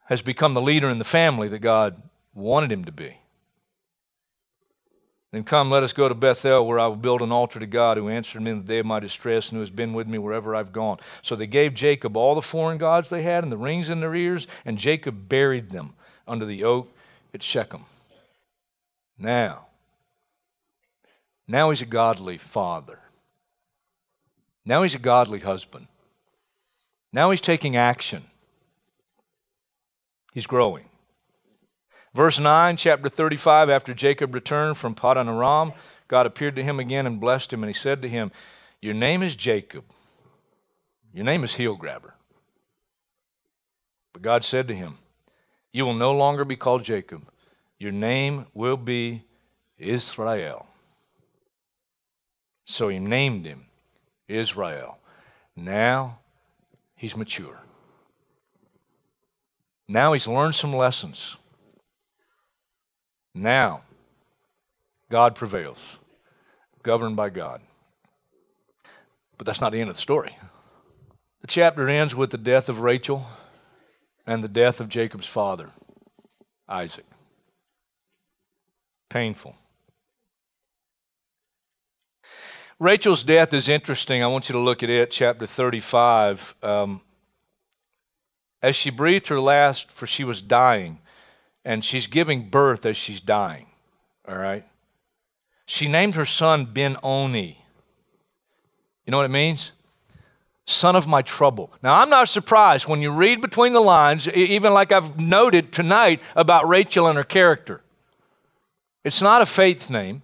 has 0.04 0.22
become 0.22 0.54
the 0.54 0.62
leader 0.62 0.88
in 0.88 0.98
the 0.98 1.04
family 1.04 1.48
that 1.48 1.58
God 1.58 2.00
wanted 2.34 2.70
him 2.70 2.84
to 2.84 2.92
be. 2.92 3.18
Then 5.30 5.44
come, 5.44 5.70
let 5.70 5.82
us 5.82 5.92
go 5.92 6.08
to 6.08 6.14
Bethel, 6.14 6.66
where 6.66 6.78
I 6.78 6.86
will 6.86 6.96
build 6.96 7.20
an 7.20 7.32
altar 7.32 7.60
to 7.60 7.66
God 7.66 7.98
who 7.98 8.08
answered 8.08 8.40
me 8.40 8.50
in 8.50 8.58
the 8.62 8.66
day 8.66 8.78
of 8.78 8.86
my 8.86 8.98
distress 8.98 9.50
and 9.50 9.56
who 9.56 9.60
has 9.60 9.70
been 9.70 9.92
with 9.92 10.06
me 10.06 10.16
wherever 10.16 10.54
I've 10.54 10.72
gone. 10.72 10.98
So 11.20 11.36
they 11.36 11.46
gave 11.46 11.74
Jacob 11.74 12.16
all 12.16 12.34
the 12.34 12.40
foreign 12.40 12.78
gods 12.78 13.10
they 13.10 13.22
had 13.22 13.42
and 13.42 13.52
the 13.52 13.58
rings 13.58 13.90
in 13.90 14.00
their 14.00 14.14
ears, 14.14 14.46
and 14.64 14.78
Jacob 14.78 15.28
buried 15.28 15.70
them 15.70 15.94
under 16.26 16.46
the 16.46 16.64
oak 16.64 16.90
at 17.34 17.42
Shechem. 17.42 17.84
Now, 19.18 19.66
now 21.46 21.70
he's 21.70 21.82
a 21.82 21.86
godly 21.86 22.38
father. 22.38 22.98
Now 24.64 24.82
he's 24.82 24.94
a 24.94 24.98
godly 24.98 25.40
husband. 25.40 25.88
Now 27.12 27.30
he's 27.30 27.40
taking 27.40 27.76
action. 27.76 28.22
He's 30.32 30.46
growing. 30.46 30.87
Verse 32.18 32.40
9, 32.40 32.76
chapter 32.76 33.08
35, 33.08 33.70
after 33.70 33.94
Jacob 33.94 34.34
returned 34.34 34.76
from 34.76 34.92
Paddan 34.92 35.28
Aram, 35.28 35.72
God 36.08 36.26
appeared 36.26 36.56
to 36.56 36.64
him 36.64 36.80
again 36.80 37.06
and 37.06 37.20
blessed 37.20 37.52
him, 37.52 37.62
and 37.62 37.72
he 37.72 37.80
said 37.80 38.02
to 38.02 38.08
him, 38.08 38.32
Your 38.82 38.94
name 38.94 39.22
is 39.22 39.36
Jacob. 39.36 39.84
Your 41.14 41.24
name 41.24 41.44
is 41.44 41.54
heel 41.54 41.76
grabber. 41.76 42.14
But 44.12 44.22
God 44.22 44.42
said 44.42 44.66
to 44.66 44.74
him, 44.74 44.98
You 45.72 45.86
will 45.86 45.94
no 45.94 46.12
longer 46.12 46.44
be 46.44 46.56
called 46.56 46.82
Jacob. 46.82 47.22
Your 47.78 47.92
name 47.92 48.46
will 48.52 48.76
be 48.76 49.22
Israel. 49.78 50.66
So 52.64 52.88
he 52.88 52.98
named 52.98 53.46
him 53.46 53.66
Israel. 54.26 54.98
Now 55.54 56.18
he's 56.96 57.16
mature. 57.16 57.62
Now 59.86 60.14
he's 60.14 60.26
learned 60.26 60.56
some 60.56 60.74
lessons. 60.74 61.36
Now, 63.38 63.82
God 65.10 65.34
prevails, 65.34 65.98
governed 66.82 67.16
by 67.16 67.30
God. 67.30 67.60
But 69.36 69.46
that's 69.46 69.60
not 69.60 69.70
the 69.70 69.80
end 69.80 69.90
of 69.90 69.96
the 69.96 70.02
story. 70.02 70.36
The 71.40 71.46
chapter 71.46 71.88
ends 71.88 72.14
with 72.14 72.30
the 72.30 72.38
death 72.38 72.68
of 72.68 72.80
Rachel 72.80 73.26
and 74.26 74.42
the 74.42 74.48
death 74.48 74.80
of 74.80 74.88
Jacob's 74.88 75.26
father, 75.26 75.70
Isaac. 76.68 77.06
Painful. 79.08 79.54
Rachel's 82.80 83.22
death 83.22 83.54
is 83.54 83.68
interesting. 83.68 84.22
I 84.22 84.26
want 84.26 84.48
you 84.48 84.52
to 84.52 84.58
look 84.58 84.82
at 84.82 84.90
it, 84.90 85.10
chapter 85.12 85.46
35. 85.46 86.56
Um, 86.62 87.00
as 88.62 88.74
she 88.74 88.90
breathed 88.90 89.28
her 89.28 89.40
last, 89.40 89.90
for 89.90 90.06
she 90.06 90.24
was 90.24 90.42
dying, 90.42 90.98
and 91.64 91.84
she's 91.84 92.06
giving 92.06 92.48
birth 92.48 92.86
as 92.86 92.96
she's 92.96 93.20
dying. 93.20 93.66
All 94.26 94.36
right? 94.36 94.64
She 95.66 95.88
named 95.88 96.14
her 96.14 96.26
son 96.26 96.64
Ben 96.64 96.96
Oni. 97.02 97.62
You 99.04 99.10
know 99.10 99.18
what 99.18 99.26
it 99.26 99.30
means? 99.30 99.72
Son 100.66 100.96
of 100.96 101.06
my 101.06 101.22
trouble. 101.22 101.72
Now, 101.82 102.00
I'm 102.00 102.10
not 102.10 102.28
surprised 102.28 102.88
when 102.88 103.00
you 103.00 103.10
read 103.10 103.40
between 103.40 103.72
the 103.72 103.80
lines, 103.80 104.28
even 104.28 104.74
like 104.74 104.92
I've 104.92 105.18
noted 105.18 105.72
tonight 105.72 106.20
about 106.36 106.68
Rachel 106.68 107.06
and 107.06 107.16
her 107.16 107.24
character. 107.24 107.80
It's 109.04 109.22
not 109.22 109.40
a 109.40 109.46
faith 109.46 109.88
name. 109.88 110.22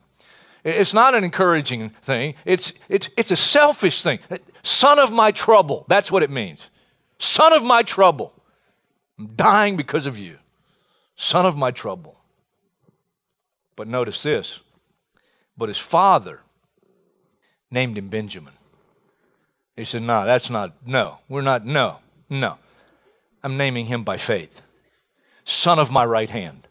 It's 0.64 0.94
not 0.94 1.14
an 1.14 1.24
encouraging 1.24 1.90
thing. 2.02 2.34
It's, 2.44 2.72
it's, 2.88 3.10
it's 3.16 3.30
a 3.30 3.36
selfish 3.36 4.02
thing. 4.02 4.18
Uh, 4.30 4.38
son 4.62 4.98
of 4.98 5.12
my 5.12 5.30
trouble. 5.30 5.84
That's 5.88 6.10
what 6.10 6.22
it 6.22 6.30
means. 6.30 6.70
Son 7.18 7.52
of 7.52 7.62
my 7.62 7.82
trouble. 7.82 8.32
I'm 9.18 9.28
dying 9.36 9.76
because 9.76 10.06
of 10.06 10.18
you. 10.18 10.38
Son 11.16 11.46
of 11.46 11.56
my 11.56 11.70
trouble. 11.70 12.16
But 13.76 13.88
notice 13.88 14.22
this. 14.22 14.60
But 15.56 15.68
his 15.68 15.78
father 15.78 16.40
named 17.70 17.98
him 17.98 18.08
Benjamin. 18.08 18.54
He 19.76 19.84
said, 19.84 20.02
No, 20.02 20.24
that's 20.24 20.50
not, 20.50 20.72
no, 20.86 21.18
we're 21.28 21.42
not, 21.42 21.64
no, 21.64 21.98
no. 22.30 22.58
I'm 23.42 23.56
naming 23.56 23.86
him 23.86 24.04
by 24.04 24.16
faith. 24.16 24.62
Son 25.44 25.78
of 25.78 25.90
my 25.90 26.04
right 26.04 26.30
hand. 26.30 26.66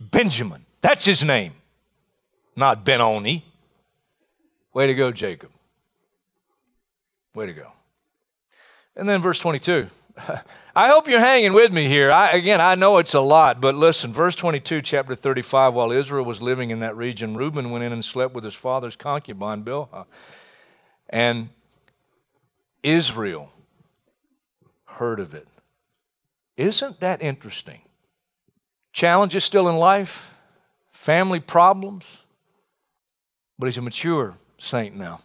Benjamin. 0.00 0.66
That's 0.82 1.04
his 1.04 1.22
name. 1.22 1.54
Not 2.54 2.84
Benoni. 2.84 3.44
Way 4.74 4.88
to 4.88 4.94
go, 4.94 5.10
Jacob. 5.10 5.50
Way 7.34 7.46
to 7.46 7.52
go. 7.52 7.72
And 8.94 9.08
then 9.08 9.22
verse 9.22 9.38
22. 9.38 9.88
I 10.74 10.88
hope 10.88 11.08
you're 11.08 11.20
hanging 11.20 11.52
with 11.52 11.72
me 11.72 11.88
here. 11.88 12.10
I, 12.10 12.32
again, 12.32 12.60
I 12.60 12.74
know 12.74 12.98
it's 12.98 13.14
a 13.14 13.20
lot, 13.20 13.60
but 13.60 13.74
listen, 13.74 14.12
verse 14.12 14.34
22, 14.34 14.82
chapter 14.82 15.14
35, 15.14 15.74
while 15.74 15.92
Israel 15.92 16.24
was 16.24 16.42
living 16.42 16.70
in 16.70 16.80
that 16.80 16.96
region, 16.96 17.36
Reuben 17.36 17.70
went 17.70 17.84
in 17.84 17.92
and 17.92 18.04
slept 18.04 18.34
with 18.34 18.44
his 18.44 18.54
father's 18.54 18.96
concubine, 18.96 19.64
Bilhah. 19.64 20.06
And 21.08 21.50
Israel 22.82 23.52
heard 24.84 25.20
of 25.20 25.34
it. 25.34 25.46
Isn't 26.56 27.00
that 27.00 27.22
interesting? 27.22 27.82
Challenges 28.92 29.44
still 29.44 29.68
in 29.68 29.76
life, 29.76 30.30
family 30.90 31.40
problems, 31.40 32.18
but 33.58 33.66
he's 33.66 33.76
a 33.76 33.82
mature 33.82 34.34
saint 34.58 34.96
now. 34.96 35.20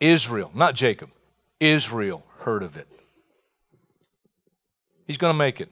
Israel, 0.00 0.50
not 0.54 0.74
Jacob, 0.74 1.10
Israel 1.60 2.24
heard 2.40 2.62
of 2.62 2.76
it. 2.76 2.86
He's 5.08 5.16
going 5.16 5.32
to 5.32 5.38
make 5.38 5.60
it. 5.60 5.70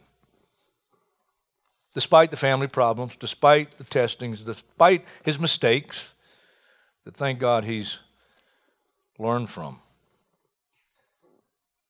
Despite 1.95 2.31
the 2.31 2.37
family 2.37 2.67
problems, 2.67 3.15
despite 3.17 3.79
the 3.79 3.85
testings, 3.85 4.43
despite 4.43 5.05
his 5.25 5.39
mistakes, 5.39 6.13
that 7.05 7.17
thank 7.17 7.39
God 7.39 7.65
he's 7.65 7.99
learned 9.19 9.51
from. 9.51 9.79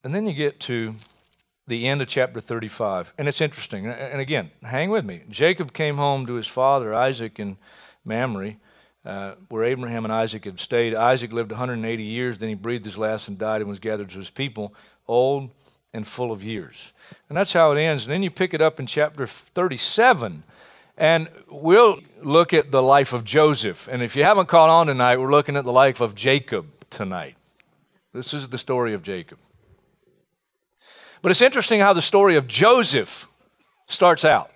And 0.05 0.15
then 0.15 0.27
you 0.27 0.35
get 0.35 0.61
to 0.61 0.95
the 1.67 1.87
end 1.87 2.03
of 2.03 2.09
chapter 2.09 2.41
35. 2.41 3.13
And 3.17 3.29
it's 3.29 3.41
interesting. 3.41 3.87
And 3.87 4.21
again, 4.21 4.51
hang 4.63 4.91
with 4.91 5.05
me. 5.05 5.23
Jacob 5.31 5.73
came 5.73 5.97
home 5.97 6.27
to 6.27 6.35
his 6.35 6.47
father, 6.47 6.95
Isaac, 6.95 7.39
in 7.39 7.57
Mamre, 8.05 8.57
uh, 9.05 9.35
where 9.49 9.65
Abraham 9.65 10.05
and 10.05 10.13
Isaac 10.13 10.45
had 10.45 10.59
stayed. 10.59 10.95
Isaac 10.95 11.33
lived 11.33 11.53
180 11.53 12.03
years, 12.03 12.39
then 12.39 12.49
he 12.49 12.55
breathed 12.57 12.85
his 12.85 12.99
last 12.99 13.29
and 13.29 13.39
died 13.39 13.61
and 13.61 13.71
was 13.71 13.79
gathered 13.79 14.11
to 14.11 14.19
his 14.19 14.31
people, 14.31 14.75
old 15.07 15.51
and 15.93 16.07
full 16.07 16.33
of 16.33 16.43
years. 16.43 16.93
And 17.29 17.37
that's 17.37 17.53
how 17.53 17.73
it 17.73 17.81
ends. 17.81 18.05
And 18.05 18.13
then 18.13 18.23
you 18.23 18.31
pick 18.31 18.55
it 18.55 18.61
up 18.61 18.79
in 18.79 18.87
chapter 18.87 19.27
37. 19.27 20.43
And 20.99 21.29
we'll 21.51 22.01
look 22.23 22.55
at 22.55 22.71
the 22.71 22.83
life 22.83 23.13
of 23.13 23.25
Joseph. 23.25 23.89
And 23.89 24.03
if 24.03 24.17
you 24.17 24.25
haven't 24.25 24.49
caught 24.49 24.71
on 24.71 24.87
tonight, 24.87 25.17
we're 25.17 25.31
looking 25.31 25.57
at 25.57 25.65
the 25.65 25.73
life 25.73 26.01
of 26.01 26.15
Jacob 26.15 26.67
tonight. 26.91 27.37
This 28.13 28.33
is 28.33 28.49
the 28.49 28.59
story 28.59 28.95
of 28.95 29.03
Jacob. 29.03 29.39
But 31.23 31.31
it's 31.31 31.43
interesting 31.43 31.81
how 31.81 31.93
the 31.93 32.03
story 32.03 32.37
of 32.37 32.47
Joseph 32.47 33.29
starts 33.89 34.25
out. 34.25 34.51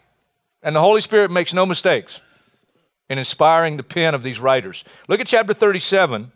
And 0.62 0.74
the 0.74 0.80
Holy 0.80 1.00
Spirit 1.00 1.30
makes 1.30 1.52
no 1.52 1.66
mistakes 1.66 2.20
in 3.08 3.18
inspiring 3.18 3.76
the 3.76 3.82
pen 3.82 4.14
of 4.14 4.22
these 4.22 4.38
writers. 4.38 4.84
Look 5.08 5.20
at 5.20 5.26
chapter 5.26 5.52
37 5.52 6.30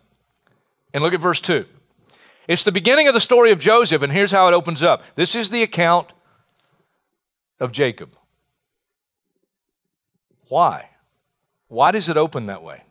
and 0.93 1.03
look 1.03 1.13
at 1.13 1.19
verse 1.19 1.41
2. 1.41 1.65
It's 2.47 2.63
the 2.63 2.71
beginning 2.71 3.07
of 3.07 3.13
the 3.13 3.21
story 3.21 3.51
of 3.51 3.59
Joseph, 3.59 4.01
and 4.01 4.11
here's 4.11 4.31
how 4.31 4.47
it 4.47 4.53
opens 4.53 4.83
up. 4.83 5.03
This 5.15 5.35
is 5.35 5.49
the 5.49 5.63
account 5.63 6.11
of 7.59 7.71
Jacob. 7.71 8.15
Why? 10.47 10.89
Why 11.67 11.91
does 11.91 12.09
it 12.09 12.17
open 12.17 12.45
that 12.45 12.63
way? 12.63 12.83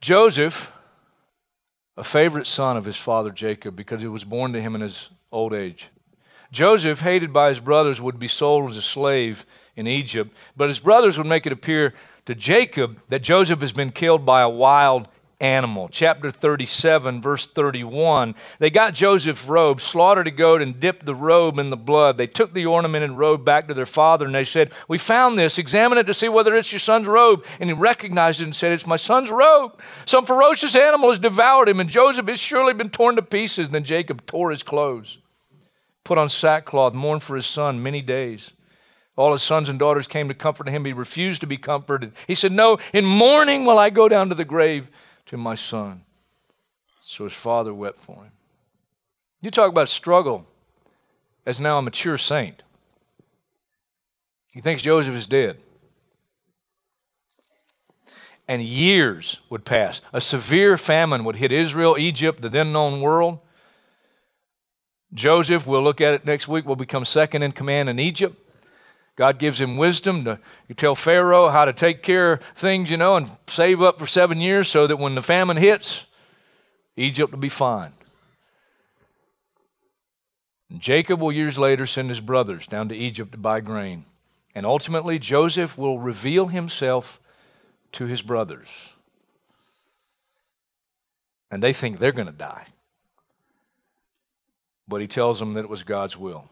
Joseph, 0.00 0.72
a 1.96 2.04
favorite 2.04 2.46
son 2.46 2.76
of 2.76 2.84
his 2.84 2.96
father 2.96 3.30
Jacob, 3.30 3.76
because 3.76 4.00
he 4.00 4.08
was 4.08 4.24
born 4.24 4.52
to 4.52 4.60
him 4.60 4.74
in 4.74 4.80
his 4.80 5.10
old 5.30 5.52
age. 5.52 5.88
Joseph, 6.50 7.00
hated 7.00 7.32
by 7.32 7.48
his 7.48 7.60
brothers, 7.60 8.00
would 8.00 8.18
be 8.18 8.28
sold 8.28 8.70
as 8.70 8.76
a 8.76 8.82
slave 8.82 9.44
in 9.76 9.86
Egypt, 9.86 10.34
but 10.56 10.68
his 10.68 10.78
brothers 10.78 11.18
would 11.18 11.26
make 11.26 11.46
it 11.46 11.52
appear 11.52 11.92
to 12.26 12.34
Jacob 12.34 13.00
that 13.08 13.22
Joseph 13.22 13.60
has 13.60 13.72
been 13.72 13.90
killed 13.90 14.24
by 14.24 14.40
a 14.40 14.48
wild 14.48 15.08
animal. 15.40 15.88
Chapter 15.88 16.30
37, 16.30 17.20
verse 17.20 17.46
31. 17.46 18.34
They 18.58 18.70
got 18.70 18.94
Joseph's 18.94 19.46
robe, 19.46 19.80
slaughtered 19.80 20.26
a 20.26 20.30
goat, 20.30 20.62
and 20.62 20.78
dipped 20.78 21.04
the 21.04 21.14
robe 21.14 21.58
in 21.58 21.70
the 21.70 21.76
blood. 21.76 22.16
They 22.16 22.26
took 22.26 22.54
the 22.54 22.66
ornamented 22.66 23.10
robe 23.12 23.44
back 23.44 23.68
to 23.68 23.74
their 23.74 23.86
father, 23.86 24.26
and 24.26 24.34
they 24.34 24.44
said, 24.44 24.72
We 24.88 24.98
found 24.98 25.38
this. 25.38 25.58
Examine 25.58 25.98
it 25.98 26.04
to 26.04 26.14
see 26.14 26.28
whether 26.28 26.54
it's 26.54 26.72
your 26.72 26.78
son's 26.78 27.06
robe. 27.06 27.44
And 27.60 27.68
he 27.68 27.74
recognized 27.74 28.40
it 28.40 28.44
and 28.44 28.54
said, 28.54 28.72
It's 28.72 28.86
my 28.86 28.96
son's 28.96 29.30
robe. 29.30 29.78
Some 30.06 30.26
ferocious 30.26 30.74
animal 30.74 31.10
has 31.10 31.18
devoured 31.18 31.68
him, 31.68 31.80
and 31.80 31.90
Joseph 31.90 32.28
has 32.28 32.40
surely 32.40 32.72
been 32.72 32.90
torn 32.90 33.16
to 33.16 33.22
pieces. 33.22 33.66
And 33.66 33.74
then 33.74 33.84
Jacob 33.84 34.26
tore 34.26 34.50
his 34.50 34.62
clothes, 34.62 35.18
put 36.04 36.18
on 36.18 36.28
sackcloth, 36.28 36.94
mourned 36.94 37.22
for 37.22 37.36
his 37.36 37.46
son 37.46 37.82
many 37.82 38.02
days. 38.02 38.52
All 39.16 39.32
his 39.32 39.42
sons 39.42 39.68
and 39.68 39.78
daughters 39.78 40.08
came 40.08 40.26
to 40.28 40.34
comfort 40.34 40.68
him. 40.68 40.84
He 40.84 40.92
refused 40.92 41.40
to 41.42 41.46
be 41.46 41.56
comforted. 41.56 42.12
He 42.26 42.34
said, 42.34 42.50
No, 42.50 42.78
in 42.92 43.04
mourning 43.04 43.64
will 43.64 43.78
I 43.78 43.90
go 43.90 44.08
down 44.08 44.28
to 44.30 44.34
the 44.34 44.44
grave 44.44 44.90
to 45.34 45.38
my 45.38 45.56
son. 45.56 46.02
So 47.00 47.24
his 47.24 47.32
father 47.32 47.74
wept 47.74 47.98
for 47.98 48.22
him. 48.22 48.30
You 49.40 49.50
talk 49.50 49.68
about 49.68 49.88
struggle 49.88 50.46
as 51.44 51.60
now 51.60 51.78
a 51.78 51.82
mature 51.82 52.16
saint. 52.16 52.62
He 54.46 54.60
thinks 54.60 54.82
Joseph 54.82 55.14
is 55.14 55.26
dead. 55.26 55.58
And 58.46 58.62
years 58.62 59.40
would 59.50 59.64
pass. 59.64 60.00
A 60.12 60.20
severe 60.20 60.78
famine 60.78 61.24
would 61.24 61.36
hit 61.36 61.50
Israel, 61.50 61.96
Egypt, 61.98 62.40
the 62.40 62.48
then 62.48 62.72
known 62.72 63.00
world. 63.00 63.40
Joseph, 65.12 65.66
we'll 65.66 65.82
look 65.82 66.00
at 66.00 66.14
it 66.14 66.24
next 66.24 66.46
week, 66.46 66.64
will 66.64 66.76
become 66.76 67.04
second 67.04 67.42
in 67.42 67.50
command 67.50 67.88
in 67.88 67.98
Egypt. 67.98 68.38
God 69.16 69.38
gives 69.38 69.60
him 69.60 69.76
wisdom 69.76 70.24
to 70.24 70.38
tell 70.76 70.94
Pharaoh 70.94 71.48
how 71.48 71.64
to 71.64 71.72
take 71.72 72.02
care 72.02 72.32
of 72.32 72.42
things, 72.56 72.90
you 72.90 72.96
know, 72.96 73.16
and 73.16 73.28
save 73.46 73.80
up 73.80 73.98
for 73.98 74.06
seven 74.06 74.40
years 74.40 74.68
so 74.68 74.86
that 74.86 74.96
when 74.96 75.14
the 75.14 75.22
famine 75.22 75.56
hits, 75.56 76.06
Egypt 76.96 77.32
will 77.32 77.38
be 77.38 77.48
fine. 77.48 77.92
And 80.70 80.80
Jacob 80.80 81.20
will 81.20 81.30
years 81.30 81.56
later 81.56 81.86
send 81.86 82.08
his 82.08 82.20
brothers 82.20 82.66
down 82.66 82.88
to 82.88 82.96
Egypt 82.96 83.32
to 83.32 83.38
buy 83.38 83.60
grain. 83.60 84.04
And 84.54 84.66
ultimately, 84.66 85.18
Joseph 85.18 85.78
will 85.78 85.98
reveal 85.98 86.46
himself 86.46 87.20
to 87.92 88.06
his 88.06 88.22
brothers. 88.22 88.68
And 91.50 91.62
they 91.62 91.72
think 91.72 91.98
they're 91.98 92.12
going 92.12 92.26
to 92.26 92.32
die. 92.32 92.66
But 94.88 95.00
he 95.00 95.06
tells 95.06 95.38
them 95.38 95.54
that 95.54 95.64
it 95.64 95.70
was 95.70 95.84
God's 95.84 96.16
will, 96.16 96.48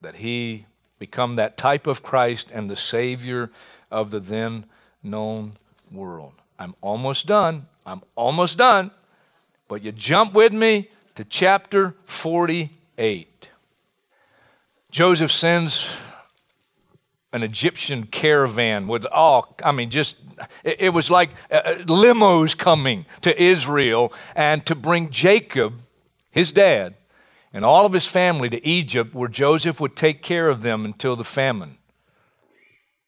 that 0.00 0.16
he 0.16 0.66
become 0.98 1.36
that 1.36 1.56
type 1.56 1.86
of 1.86 2.02
Christ 2.02 2.50
and 2.52 2.70
the 2.70 2.76
Savior 2.76 3.50
of 3.90 4.10
the 4.10 4.20
then 4.20 4.64
known 5.02 5.56
world. 5.90 6.34
I'm 6.58 6.74
almost 6.80 7.26
done. 7.26 7.66
I'm 7.84 8.02
almost 8.14 8.58
done. 8.58 8.90
But 9.68 9.82
you 9.82 9.92
jump 9.92 10.32
with 10.32 10.52
me 10.52 10.88
to 11.16 11.24
chapter 11.24 11.94
48. 12.04 13.48
Joseph 14.90 15.32
sends 15.32 15.88
an 17.32 17.42
Egyptian 17.42 18.06
caravan 18.06 18.86
with 18.86 19.04
all, 19.06 19.54
I 19.62 19.72
mean, 19.72 19.90
just, 19.90 20.16
it, 20.64 20.76
it 20.80 20.88
was 20.90 21.10
like 21.10 21.30
uh, 21.50 21.54
uh 21.54 21.74
limos 21.80 22.56
coming 22.56 23.04
to 23.20 23.42
Israel 23.42 24.12
and 24.34 24.64
to 24.66 24.74
bring 24.74 25.10
Jacob, 25.10 25.74
his 26.30 26.52
dad, 26.52 26.94
and 27.56 27.64
all 27.64 27.86
of 27.86 27.94
his 27.94 28.06
family 28.06 28.50
to 28.50 28.66
Egypt, 28.68 29.14
where 29.14 29.30
Joseph 29.30 29.80
would 29.80 29.96
take 29.96 30.20
care 30.20 30.50
of 30.50 30.60
them 30.60 30.84
until 30.84 31.16
the 31.16 31.24
famine 31.24 31.78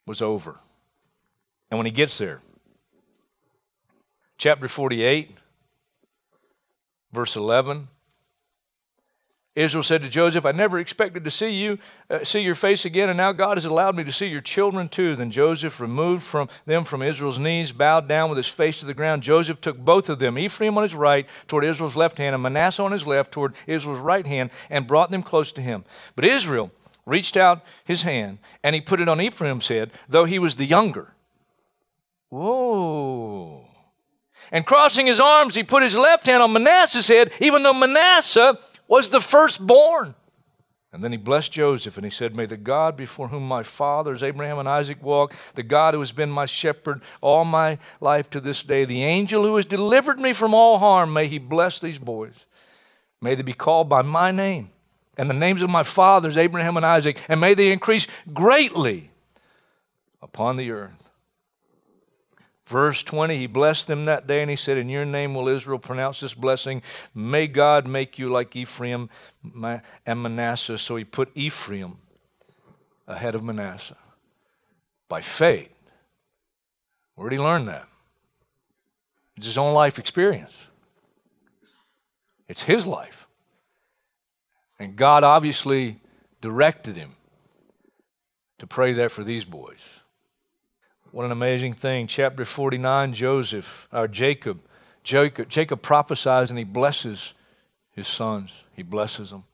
was 0.07 0.23
over. 0.23 0.59
And 1.71 1.77
when 1.79 1.85
he 1.85 1.93
gets 1.93 2.17
there, 2.17 2.41
chapter 4.39 4.67
48, 4.67 5.33
verse 7.13 7.37
11, 7.37 7.89
Israel 9.59 9.83
said 9.83 10.03
to 10.03 10.09
Joseph, 10.09 10.47
I 10.47 10.53
never 10.53 10.79
expected 10.79 11.25
to 11.25 11.33
see 11.33 11.51
you, 11.51 11.81
uh, 12.09 12.23
see 12.23 12.43
your 12.43 12.55
face 12.55 12.85
again, 12.85 13.09
and 13.09 13.17
now 13.17 13.33
God 13.33 13.57
has 13.57 13.65
allowed 13.65 13.97
me 13.97 14.05
to 14.05 14.13
see 14.13 14.27
your 14.27 14.41
children 14.41 14.89
too. 14.89 15.17
Then 15.17 15.33
Joseph 15.33 15.81
removed 15.81 16.23
from 16.23 16.49
them 16.65 16.85
from 16.85 17.03
Israel's 17.03 17.41
knees, 17.41 17.73
bowed 17.73 18.07
down 18.07 18.31
with 18.31 18.37
his 18.37 18.47
face 18.47 18.79
to 18.79 18.87
the 18.87 18.95
ground. 18.95 19.25
Joseph 19.25 19.61
took 19.61 19.77
both 19.77 20.09
of 20.09 20.21
them, 20.21 20.39
Ephraim 20.39 20.77
on 20.77 20.85
his 20.85 20.95
right 20.95 21.27
toward 21.49 21.65
Israel's 21.65 21.97
left 21.97 22.19
hand, 22.19 22.35
and 22.35 22.43
Manasseh 22.43 22.85
on 22.85 22.93
his 22.93 23.05
left 23.05 23.33
toward 23.33 23.53
Israel's 23.67 23.99
right 23.99 24.29
hand, 24.29 24.51
and 24.71 24.87
brought 24.87 25.11
them 25.11 25.25
close 25.25 25.51
to 25.51 25.61
him. 25.61 25.85
But 26.15 26.25
Israel 26.25 26.71
reached 27.05 27.37
out 27.37 27.65
his 27.85 28.03
hand, 28.03 28.39
and 28.63 28.77
he 28.77 28.81
put 28.81 29.01
it 29.01 29.09
on 29.09 29.21
Ephraim's 29.21 29.67
head, 29.67 29.91
though 30.09 30.25
he 30.25 30.39
was 30.39 30.55
the 30.55 30.67
younger. 30.67 31.15
Whoa. 32.29 33.65
And 34.53 34.65
crossing 34.65 35.07
his 35.07 35.19
arms, 35.19 35.57
he 35.57 35.65
put 35.65 35.83
his 35.83 35.97
left 35.97 36.27
hand 36.27 36.45
on 36.45 36.53
Manasseh's 36.53 37.09
head, 37.09 37.33
even 37.41 37.65
though 37.65 37.75
Manasseh 37.75 38.57
was 38.89 39.11
the 39.11 39.21
firstborn. 39.21 40.15
And 40.91 41.05
then 41.05 41.13
he 41.13 41.19
blessed 41.19 41.53
Joseph 41.53 41.99
and 41.99 42.05
he 42.05 42.11
said, 42.11 42.35
May 42.35 42.47
the 42.47 42.57
God 42.57 42.97
before 42.97 43.29
whom 43.29 43.47
my 43.47 43.63
fathers, 43.63 44.23
Abraham 44.23 44.59
and 44.59 44.69
Isaac, 44.69 45.03
walked, 45.03 45.37
the 45.55 45.63
God 45.63 45.93
who 45.93 46.01
has 46.01 46.13
been 46.13 46.31
my 46.31 46.47
shepherd 46.47 47.03
all 47.21 47.45
my 47.45 47.79
life 48.01 48.31
to 48.31 48.41
this 48.41 48.63
day, 48.63 48.87
the 48.87 49.05
angel 49.05 49.45
who 49.45 49.57
has 49.57 49.67
delivered 49.67 50.19
me 50.19 50.33
from 50.33 50.55
all 50.55 50.79
harm, 50.79 51.13
may 51.13 51.29
he 51.29 51.39
bless 51.39 51.79
these 51.79 51.99
boys. 51.99 52.47
May 53.21 53.35
they 53.35 53.43
be 53.43 53.53
called 53.53 53.89
by 53.89 54.03
my 54.03 54.33
name 54.33 54.71
and 55.19 55.29
the 55.29 55.35
names 55.35 55.61
of 55.61 55.69
my 55.69 55.83
fathers, 55.83 56.37
Abraham 56.37 56.77
and 56.77 56.87
Isaac, 56.87 57.19
and 57.29 57.41
may 57.41 57.53
they 57.53 57.73
increase 57.73 58.07
greatly 58.33 59.11
upon 60.23 60.57
the 60.57 60.71
earth. 60.71 61.08
Verse 62.69 63.03
20, 63.03 63.39
he 63.39 63.47
blessed 63.47 63.87
them 63.87 64.05
that 64.05 64.27
day 64.27 64.43
and 64.43 64.51
he 64.51 64.57
said, 64.57 64.77
In 64.77 64.91
your 64.91 65.07
name 65.07 65.33
will 65.33 65.49
Israel 65.49 65.79
pronounce 65.79 66.21
this 66.21 66.35
blessing. 66.35 66.83
May 67.15 67.47
God 67.47 67.89
make 67.89 68.19
you 68.19 68.29
like 68.29 68.55
Ephraim 68.55 69.09
and 70.05 70.23
Manasseh. 70.23 70.77
So 70.77 70.97
he 70.97 71.05
put 71.05 71.31
Ephraim 71.35 71.97
ahead 73.07 73.35
of 73.35 73.43
Manasseh 73.43 73.97
by 75.09 75.23
faith. 75.23 75.71
Where 77.15 77.31
did 77.31 77.37
he 77.37 77.43
learn 77.43 77.65
that? 77.65 77.89
It's 79.39 79.47
his 79.47 79.57
own 79.57 79.73
life 79.73 79.99
experience, 79.99 80.55
it's 82.49 82.63
his 82.63 82.85
life. 82.85 83.27
And 84.79 84.95
God 84.95 85.25
obviously 85.25 86.01
directed 86.43 86.97
him 86.97 87.17
to 88.59 88.67
pray 88.67 88.93
that 88.93 89.11
for 89.11 89.25
these 89.25 89.45
boys. 89.45 89.81
What 91.11 91.25
an 91.25 91.33
amazing 91.33 91.73
thing. 91.73 92.07
Chapter 92.07 92.45
49, 92.45 93.15
Joseph, 93.15 93.89
or 93.93 94.07
Jacob, 94.09 94.61
Jacob, 95.03 95.49
Jacob 95.49 95.81
prophesies 95.81 96.51
and 96.51 96.59
he 96.59 96.65
blesses 96.65 97.33
his 97.93 98.07
sons. 98.07 98.53
He 98.75 98.83
blesses 98.83 99.31
them. 99.31 99.45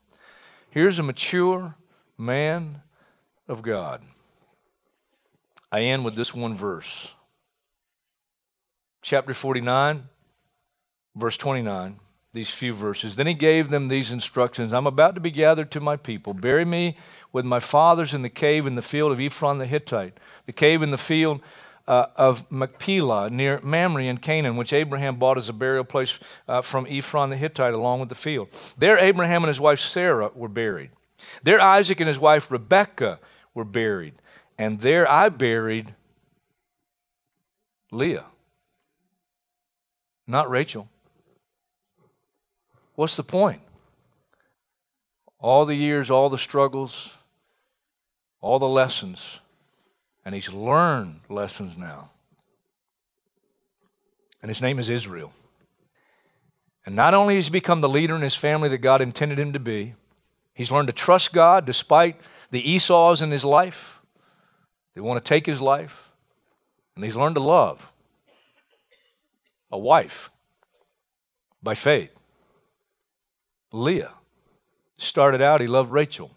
Here's 0.69 0.99
a 0.99 1.03
mature 1.03 1.75
man 2.17 2.81
of 3.47 3.61
God. 3.61 4.01
I 5.71 5.81
end 5.81 6.03
with 6.03 6.15
this 6.15 6.33
one 6.33 6.57
verse. 6.57 7.13
Chapter 9.01 9.33
49, 9.33 10.09
verse 11.15 11.37
29, 11.37 11.99
these 12.35 12.51
few 12.51 12.73
verses. 12.73 13.15
Then 13.15 13.25
he 13.25 13.33
gave 13.33 13.69
them 13.69 13.87
these 13.87 14.11
instructions 14.11 14.73
I'm 14.73 14.85
about 14.85 15.15
to 15.15 15.21
be 15.21 15.31
gathered 15.31 15.71
to 15.71 15.79
my 15.79 15.97
people. 15.97 16.33
Bury 16.33 16.65
me 16.65 16.97
with 17.33 17.45
my 17.45 17.59
fathers 17.59 18.13
in 18.13 18.21
the 18.21 18.29
cave 18.29 18.67
in 18.67 18.75
the 18.75 18.81
field 18.83 19.11
of 19.11 19.19
Ephron 19.19 19.57
the 19.57 19.65
Hittite 19.65 20.19
the 20.45 20.53
cave 20.53 20.83
in 20.83 20.91
the 20.91 20.97
field 20.97 21.41
uh, 21.87 22.07
of 22.15 22.51
Machpelah 22.51 23.29
near 23.29 23.59
Mamre 23.61 24.03
in 24.03 24.17
Canaan, 24.17 24.57
which 24.57 24.73
Abraham 24.73 25.17
bought 25.17 25.37
as 25.37 25.49
a 25.49 25.53
burial 25.53 25.83
place 25.83 26.19
uh, 26.47 26.61
from 26.61 26.85
Ephron 26.87 27.29
the 27.29 27.37
Hittite 27.37 27.73
along 27.73 27.99
with 27.99 28.09
the 28.09 28.15
field. 28.15 28.49
There, 28.77 28.97
Abraham 28.97 29.43
and 29.43 29.49
his 29.49 29.59
wife 29.59 29.79
Sarah 29.79 30.31
were 30.33 30.49
buried. 30.49 30.91
There, 31.43 31.61
Isaac 31.61 31.99
and 31.99 32.07
his 32.07 32.19
wife 32.19 32.51
Rebekah 32.51 33.19
were 33.53 33.65
buried. 33.65 34.15
And 34.57 34.81
there 34.81 35.09
I 35.09 35.29
buried 35.29 35.93
Leah, 37.91 38.25
not 40.27 40.49
Rachel. 40.49 40.89
What's 42.95 43.15
the 43.15 43.23
point? 43.23 43.61
All 45.39 45.65
the 45.65 45.75
years, 45.75 46.09
all 46.09 46.29
the 46.29 46.37
struggles, 46.37 47.13
all 48.41 48.59
the 48.59 48.67
lessons 48.67 49.39
And 50.25 50.33
he's 50.33 50.51
learned 50.51 51.19
lessons 51.29 51.77
now. 51.77 52.09
And 54.41 54.49
his 54.49 54.61
name 54.61 54.79
is 54.79 54.89
Israel. 54.89 55.31
And 56.85 56.95
not 56.95 57.13
only 57.13 57.35
has 57.35 57.45
he 57.45 57.51
become 57.51 57.81
the 57.81 57.89
leader 57.89 58.15
in 58.15 58.21
his 58.21 58.35
family 58.35 58.69
that 58.69 58.79
God 58.79 59.01
intended 59.01 59.37
him 59.37 59.53
to 59.53 59.59
be, 59.59 59.93
he's 60.53 60.71
learned 60.71 60.87
to 60.87 60.93
trust 60.93 61.31
God 61.31 61.65
despite 61.65 62.19
the 62.49 62.71
Esau's 62.71 63.21
in 63.21 63.29
his 63.29 63.43
life. 63.43 63.99
They 64.95 65.01
want 65.01 65.23
to 65.23 65.27
take 65.27 65.45
his 65.45 65.61
life. 65.61 66.09
And 66.95 67.03
he's 67.03 67.15
learned 67.15 67.35
to 67.35 67.41
love 67.41 67.91
a 69.71 69.77
wife 69.77 70.31
by 71.61 71.75
faith. 71.75 72.19
Leah 73.71 74.13
started 74.97 75.41
out, 75.41 75.61
he 75.61 75.67
loved 75.67 75.91
Rachel. 75.91 76.31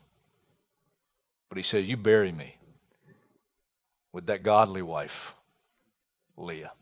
But 1.48 1.58
he 1.58 1.64
says, 1.64 1.88
You 1.88 1.96
bury 1.96 2.32
me 2.32 2.56
with 4.12 4.26
that 4.26 4.42
godly 4.42 4.82
wife, 4.82 5.34
Leah. 6.36 6.72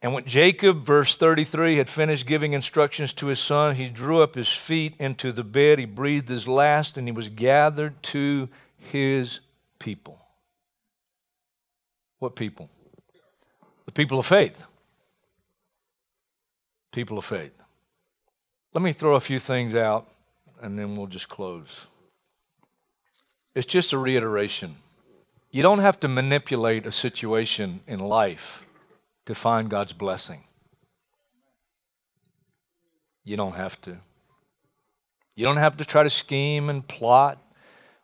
And 0.00 0.12
when 0.12 0.24
Jacob, 0.24 0.84
verse 0.84 1.16
33, 1.16 1.76
had 1.76 1.88
finished 1.88 2.26
giving 2.26 2.54
instructions 2.54 3.12
to 3.14 3.26
his 3.28 3.38
son, 3.38 3.76
he 3.76 3.88
drew 3.88 4.20
up 4.20 4.34
his 4.34 4.48
feet 4.48 4.94
into 4.98 5.30
the 5.30 5.44
bed, 5.44 5.78
he 5.78 5.84
breathed 5.84 6.28
his 6.28 6.48
last, 6.48 6.96
and 6.96 7.06
he 7.06 7.12
was 7.12 7.28
gathered 7.28 8.02
to 8.04 8.48
his 8.76 9.38
people. 9.78 10.18
What 12.18 12.34
people? 12.34 12.68
The 13.86 13.92
people 13.92 14.18
of 14.18 14.26
faith. 14.26 14.64
People 16.90 17.18
of 17.18 17.24
faith. 17.24 17.61
Let 18.74 18.82
me 18.82 18.92
throw 18.92 19.16
a 19.16 19.20
few 19.20 19.38
things 19.38 19.74
out 19.74 20.08
and 20.60 20.78
then 20.78 20.96
we'll 20.96 21.06
just 21.06 21.28
close. 21.28 21.86
It's 23.54 23.66
just 23.66 23.92
a 23.92 23.98
reiteration. 23.98 24.76
You 25.50 25.62
don't 25.62 25.80
have 25.80 26.00
to 26.00 26.08
manipulate 26.08 26.86
a 26.86 26.92
situation 26.92 27.80
in 27.86 28.00
life 28.00 28.66
to 29.26 29.34
find 29.34 29.68
God's 29.68 29.92
blessing. 29.92 30.44
You 33.24 33.36
don't 33.36 33.54
have 33.54 33.78
to. 33.82 33.98
You 35.34 35.44
don't 35.44 35.58
have 35.58 35.76
to 35.76 35.84
try 35.84 36.02
to 36.02 36.10
scheme 36.10 36.70
and 36.70 36.86
plot 36.86 37.38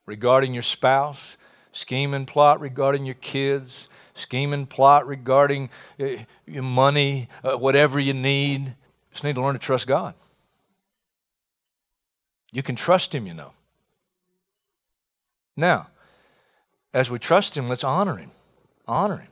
regarding 0.04 0.52
your 0.52 0.62
spouse, 0.62 1.36
scheme 1.72 2.12
and 2.12 2.26
plot 2.26 2.60
regarding 2.60 3.06
your 3.06 3.14
kids, 3.16 3.88
scheme 4.14 4.52
and 4.52 4.68
plot 4.68 5.06
regarding 5.06 5.70
uh, 5.98 6.08
your 6.46 6.62
money, 6.62 7.28
uh, 7.42 7.56
whatever 7.56 7.98
you 7.98 8.12
need. 8.12 8.60
You 8.60 8.74
just 9.12 9.24
need 9.24 9.34
to 9.36 9.42
learn 9.42 9.54
to 9.54 9.58
trust 9.58 9.86
God. 9.86 10.14
You 12.52 12.62
can 12.62 12.76
trust 12.76 13.14
Him, 13.14 13.26
you 13.26 13.34
know. 13.34 13.52
Now, 15.56 15.88
as 16.94 17.10
we 17.10 17.18
trust 17.18 17.56
Him, 17.56 17.68
let's 17.68 17.84
honor 17.84 18.16
Him. 18.16 18.30
Honor 18.86 19.18
Him. 19.18 19.28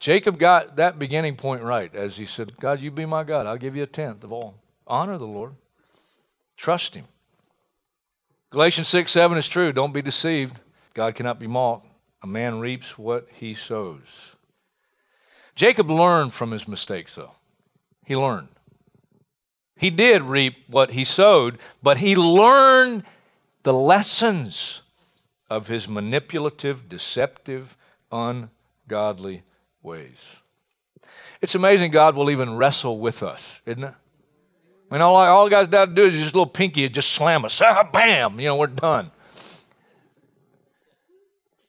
Jacob 0.00 0.38
got 0.38 0.76
that 0.76 0.98
beginning 0.98 1.36
point 1.36 1.62
right 1.62 1.94
as 1.94 2.16
he 2.16 2.26
said, 2.26 2.56
God, 2.56 2.80
you 2.80 2.90
be 2.90 3.06
my 3.06 3.22
God. 3.22 3.46
I'll 3.46 3.56
give 3.56 3.76
you 3.76 3.84
a 3.84 3.86
tenth 3.86 4.24
of 4.24 4.32
all. 4.32 4.54
Honor 4.86 5.16
the 5.16 5.26
Lord. 5.26 5.54
Trust 6.56 6.94
Him. 6.94 7.04
Galatians 8.50 8.88
6 8.88 9.10
7 9.10 9.38
is 9.38 9.48
true. 9.48 9.72
Don't 9.72 9.94
be 9.94 10.02
deceived. 10.02 10.58
God 10.94 11.14
cannot 11.14 11.38
be 11.38 11.46
mocked. 11.46 11.86
A 12.22 12.26
man 12.26 12.60
reaps 12.60 12.98
what 12.98 13.26
he 13.32 13.54
sows. 13.54 14.36
Jacob 15.54 15.90
learned 15.90 16.32
from 16.32 16.50
his 16.50 16.68
mistakes, 16.68 17.14
though. 17.14 17.32
He 18.04 18.16
learned. 18.16 18.48
He 19.82 19.90
did 19.90 20.22
reap 20.22 20.54
what 20.68 20.92
he 20.92 21.02
sowed, 21.02 21.58
but 21.82 21.98
he 21.98 22.14
learned 22.14 23.02
the 23.64 23.72
lessons 23.72 24.82
of 25.50 25.66
his 25.66 25.88
manipulative, 25.88 26.88
deceptive, 26.88 27.76
ungodly 28.12 29.42
ways. 29.82 30.36
It's 31.40 31.56
amazing 31.56 31.90
God 31.90 32.14
will 32.14 32.30
even 32.30 32.56
wrestle 32.56 33.00
with 33.00 33.24
us, 33.24 33.60
isn't 33.66 33.82
it? 33.82 33.94
I 34.88 34.94
mean, 34.94 35.02
all, 35.02 35.16
all 35.16 35.48
God's 35.48 35.68
got 35.68 35.86
to 35.86 35.92
do 35.92 36.04
is 36.04 36.14
just 36.14 36.32
a 36.32 36.38
little 36.38 36.46
pinky 36.46 36.84
and 36.84 36.94
just 36.94 37.10
slam 37.10 37.44
us. 37.44 37.60
Ah, 37.60 37.82
bam! 37.82 38.38
You 38.38 38.46
know, 38.46 38.56
we're 38.58 38.68
done. 38.68 39.10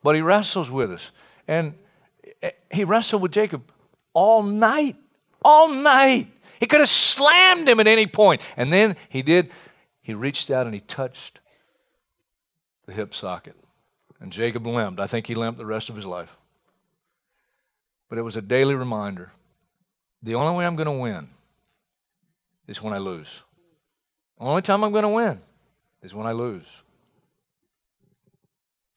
But 0.04 0.14
he 0.14 0.22
wrestles 0.22 0.70
with 0.70 0.92
us. 0.92 1.10
And 1.48 1.74
he 2.72 2.84
wrestled 2.84 3.24
with 3.24 3.32
Jacob 3.32 3.64
all 4.14 4.44
night. 4.44 4.98
All 5.44 5.74
night. 5.74 6.28
He 6.60 6.66
could 6.66 6.80
have 6.80 6.90
slammed 6.90 7.68
him 7.68 7.80
at 7.80 7.88
any 7.88 8.08
point. 8.08 8.42
And 8.58 8.72
then 8.72 8.96
he 9.10 9.22
did. 9.22 9.52
He 10.02 10.14
reached 10.14 10.50
out 10.50 10.66
and 10.66 10.74
he 10.74 10.82
touched 10.82 11.40
the 12.86 12.94
hip 12.94 13.14
socket. 13.14 13.56
And 14.20 14.32
Jacob 14.32 14.66
limped. 14.66 15.00
I 15.00 15.08
think 15.08 15.28
he 15.28 15.36
limped 15.36 15.58
the 15.58 15.66
rest 15.66 15.90
of 15.90 15.96
his 15.96 16.06
life. 16.06 16.36
But 18.10 18.18
it 18.18 18.22
was 18.22 18.36
a 18.36 18.42
daily 18.42 18.76
reminder 18.76 19.32
the 20.22 20.36
only 20.36 20.58
way 20.58 20.66
I'm 20.66 20.76
going 20.76 20.86
to 20.86 20.92
win 20.92 21.30
is 22.68 22.82
when 22.82 22.94
I 22.94 22.98
lose. 22.98 23.42
The 24.40 24.46
only 24.46 24.62
time 24.62 24.84
I'm 24.84 24.92
going 24.92 25.04
to 25.04 25.10
win 25.10 25.40
is 26.02 26.14
when 26.14 26.26
I 26.26 26.32
lose. 26.32 26.66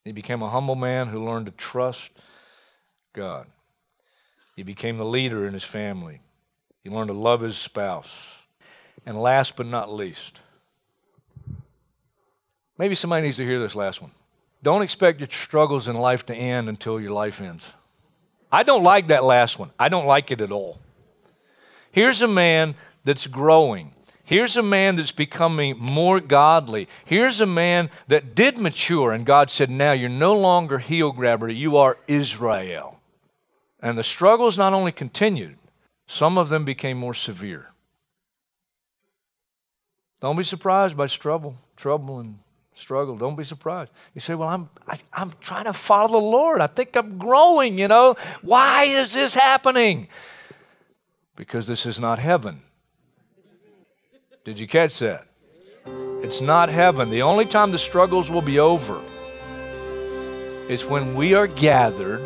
He 0.05 0.13
became 0.13 0.43
a 0.43 0.49
humble 0.49 0.77
man 0.77 1.09
who 1.09 1.25
learned 1.25 1.47
to 1.47 1.53
trust 1.53 2.13
God. 3.13 3.47
He 4.55 4.63
became 4.63 4.99
the 4.99 5.05
leader 5.05 5.47
in 5.47 5.55
his 5.55 5.65
family. 5.65 6.21
He 6.87 6.91
learned 6.91 7.09
to 7.09 7.15
love 7.15 7.41
his 7.41 7.59
spouse. 7.59 8.39
And 9.05 9.21
last 9.21 9.57
but 9.57 9.67
not 9.67 9.93
least, 9.93 10.39
maybe 12.79 12.95
somebody 12.95 13.27
needs 13.27 13.39
to 13.39 13.45
hear 13.45 13.59
this 13.59 13.75
last 13.75 14.01
one. 14.01 14.13
Don't 14.63 14.83
expect 14.83 15.19
your 15.19 15.29
struggles 15.29 15.89
in 15.89 15.97
life 15.97 16.27
to 16.27 16.35
end 16.37 16.69
until 16.69 17.01
your 17.01 17.11
life 17.11 17.41
ends. 17.41 17.73
I 18.53 18.63
don't 18.63 18.85
like 18.85 19.09
that 19.09 19.25
last 19.25 19.59
one. 19.59 19.73
I 19.81 19.89
don't 19.89 20.07
like 20.07 20.31
it 20.31 20.41
at 20.41 20.53
all. 20.53 20.79
Here's 21.91 22.23
a 22.23 22.29
man 22.29 22.77
that's 23.03 23.27
growing. 23.27 23.93
Here's 24.23 24.57
a 24.57 24.63
man 24.63 24.95
that's 24.95 25.11
becoming 25.11 25.77
more 25.81 26.21
godly. 26.21 26.87
Here's 27.05 27.41
a 27.41 27.47
man 27.47 27.91
that 28.07 28.37
did 28.37 28.59
mature, 28.59 29.11
and 29.11 29.27
God 29.27 29.51
said, 29.51 29.71
Now 29.71 29.91
you're 29.91 30.09
no 30.09 30.39
longer 30.39 30.79
heel 30.79 31.11
grabber, 31.11 31.49
you 31.49 31.79
are 31.79 31.99
Israel. 32.07 33.01
And 33.83 33.99
the 33.99 34.05
struggles 34.05 34.57
not 34.57 34.73
only 34.73 34.93
continued, 34.93 35.57
some 36.07 36.39
of 36.39 36.49
them 36.49 36.65
became 36.65 36.97
more 36.97 37.15
severe. 37.15 37.71
Don't 40.21 40.37
be 40.37 40.45
surprised 40.45 40.97
by 40.97 41.07
trouble, 41.09 41.57
trouble 41.77 42.21
and 42.21 42.39
struggle. 42.75 43.17
Don't 43.17 43.37
be 43.37 43.45
surprised. 43.45 43.91
You 44.15 44.21
say, 44.21 44.35
"Well, 44.35 44.49
I'm 44.49 44.69
I, 44.87 44.95
am 44.95 45.01
i 45.13 45.23
am 45.23 45.33
trying 45.41 45.65
to 45.65 45.73
follow 45.73 46.21
the 46.21 46.27
Lord. 46.27 46.61
I 46.61 46.69
think 46.69 46.97
I'm 46.97 47.19
growing. 47.19 47.79
You 47.79 47.89
know, 47.89 48.17
why 48.43 48.85
is 48.85 49.13
this 49.13 49.35
happening? 49.35 50.09
Because 51.37 51.67
this 51.67 51.85
is 51.85 51.99
not 51.99 52.19
heaven. 52.19 52.63
Did 54.45 54.59
you 54.59 54.69
catch 54.69 54.99
that? 55.01 55.27
It's 56.23 56.41
not 56.41 56.69
heaven. 56.69 57.11
The 57.11 57.23
only 57.23 57.47
time 57.47 57.73
the 57.73 57.79
struggles 57.79 58.31
will 58.31 58.43
be 58.43 58.59
over 58.59 59.03
is 60.69 60.85
when 60.85 61.15
we 61.15 61.35
are 61.35 61.47
gathered 61.47 62.21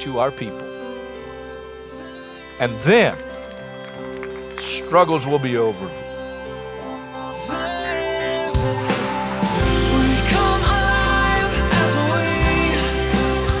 to 0.00 0.18
our 0.18 0.30
people. 0.30 0.75
And 2.58 2.72
then 2.80 3.14
struggles 4.60 5.26
will 5.26 5.38
be 5.38 5.58
over. 5.58 5.84
We 5.84 5.92
come 10.32 10.62
alive 10.64 11.52
as 11.82 11.92
we 12.12 12.26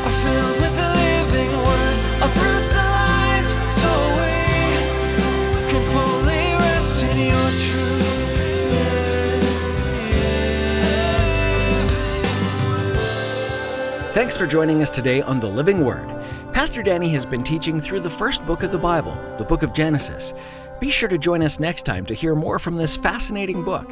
are 0.00 0.16
filled 0.24 0.56
with 0.62 0.74
the 0.80 0.90
living 1.04 1.52
word. 1.66 1.96
Uproot 2.22 2.64
the 2.70 2.84
lies 2.96 3.48
so 3.76 3.90
we 4.16 4.34
can 5.68 5.82
fully 5.92 6.44
rest 6.64 6.96
in 7.02 7.16
your 7.28 7.50
truth. 7.66 8.16
Thanks 14.14 14.36
for 14.38 14.46
joining 14.46 14.80
us 14.80 14.90
today 14.90 15.20
on 15.20 15.40
The 15.40 15.48
Living 15.48 15.84
Word. 15.84 16.08
Pastor 16.66 16.82
Danny 16.82 17.10
has 17.10 17.24
been 17.24 17.44
teaching 17.44 17.80
through 17.80 18.00
the 18.00 18.10
first 18.10 18.44
book 18.44 18.64
of 18.64 18.72
the 18.72 18.78
Bible, 18.78 19.16
the 19.38 19.44
book 19.44 19.62
of 19.62 19.72
Genesis. 19.72 20.34
Be 20.80 20.90
sure 20.90 21.08
to 21.08 21.16
join 21.16 21.40
us 21.40 21.60
next 21.60 21.86
time 21.86 22.04
to 22.06 22.12
hear 22.12 22.34
more 22.34 22.58
from 22.58 22.74
this 22.74 22.96
fascinating 22.96 23.62
book. 23.62 23.88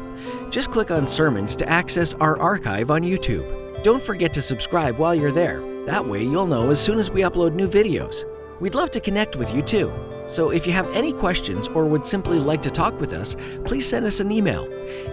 Just 0.52 0.72
click 0.72 0.92
on 0.92 1.08
Sermons 1.08 1.56
to 1.56 1.70
access 1.70 2.14
our 2.16 2.38
archive 2.38 2.92
on 2.92 3.02
YouTube. 3.02 3.82
Don't 3.82 4.04
forget 4.04 4.34
to 4.34 4.42
subscribe 4.42 4.98
while 4.98 5.16
you're 5.16 5.32
there. 5.32 5.73
That 5.86 6.08
way, 6.08 6.24
you'll 6.24 6.46
know 6.46 6.70
as 6.70 6.82
soon 6.82 6.98
as 6.98 7.12
we 7.12 7.24
upload 7.24 7.54
new 7.54 7.68
videos. 7.68 8.24
We'd 8.62 8.76
love 8.76 8.90
to 8.92 9.02
connect 9.02 9.36
with 9.36 9.54
you 9.54 9.62
too. 9.62 9.92
So 10.28 10.52
if 10.52 10.66
you 10.66 10.72
have 10.72 10.90
any 10.94 11.12
questions 11.12 11.68
or 11.68 11.86
would 11.86 12.06
simply 12.06 12.40
like 12.40 12.62
to 12.62 12.70
talk 12.70 12.98
with 13.02 13.12
us, 13.12 13.36
please 13.66 13.86
send 13.86 14.06
us 14.06 14.22
an 14.22 14.32
email. 14.32 14.66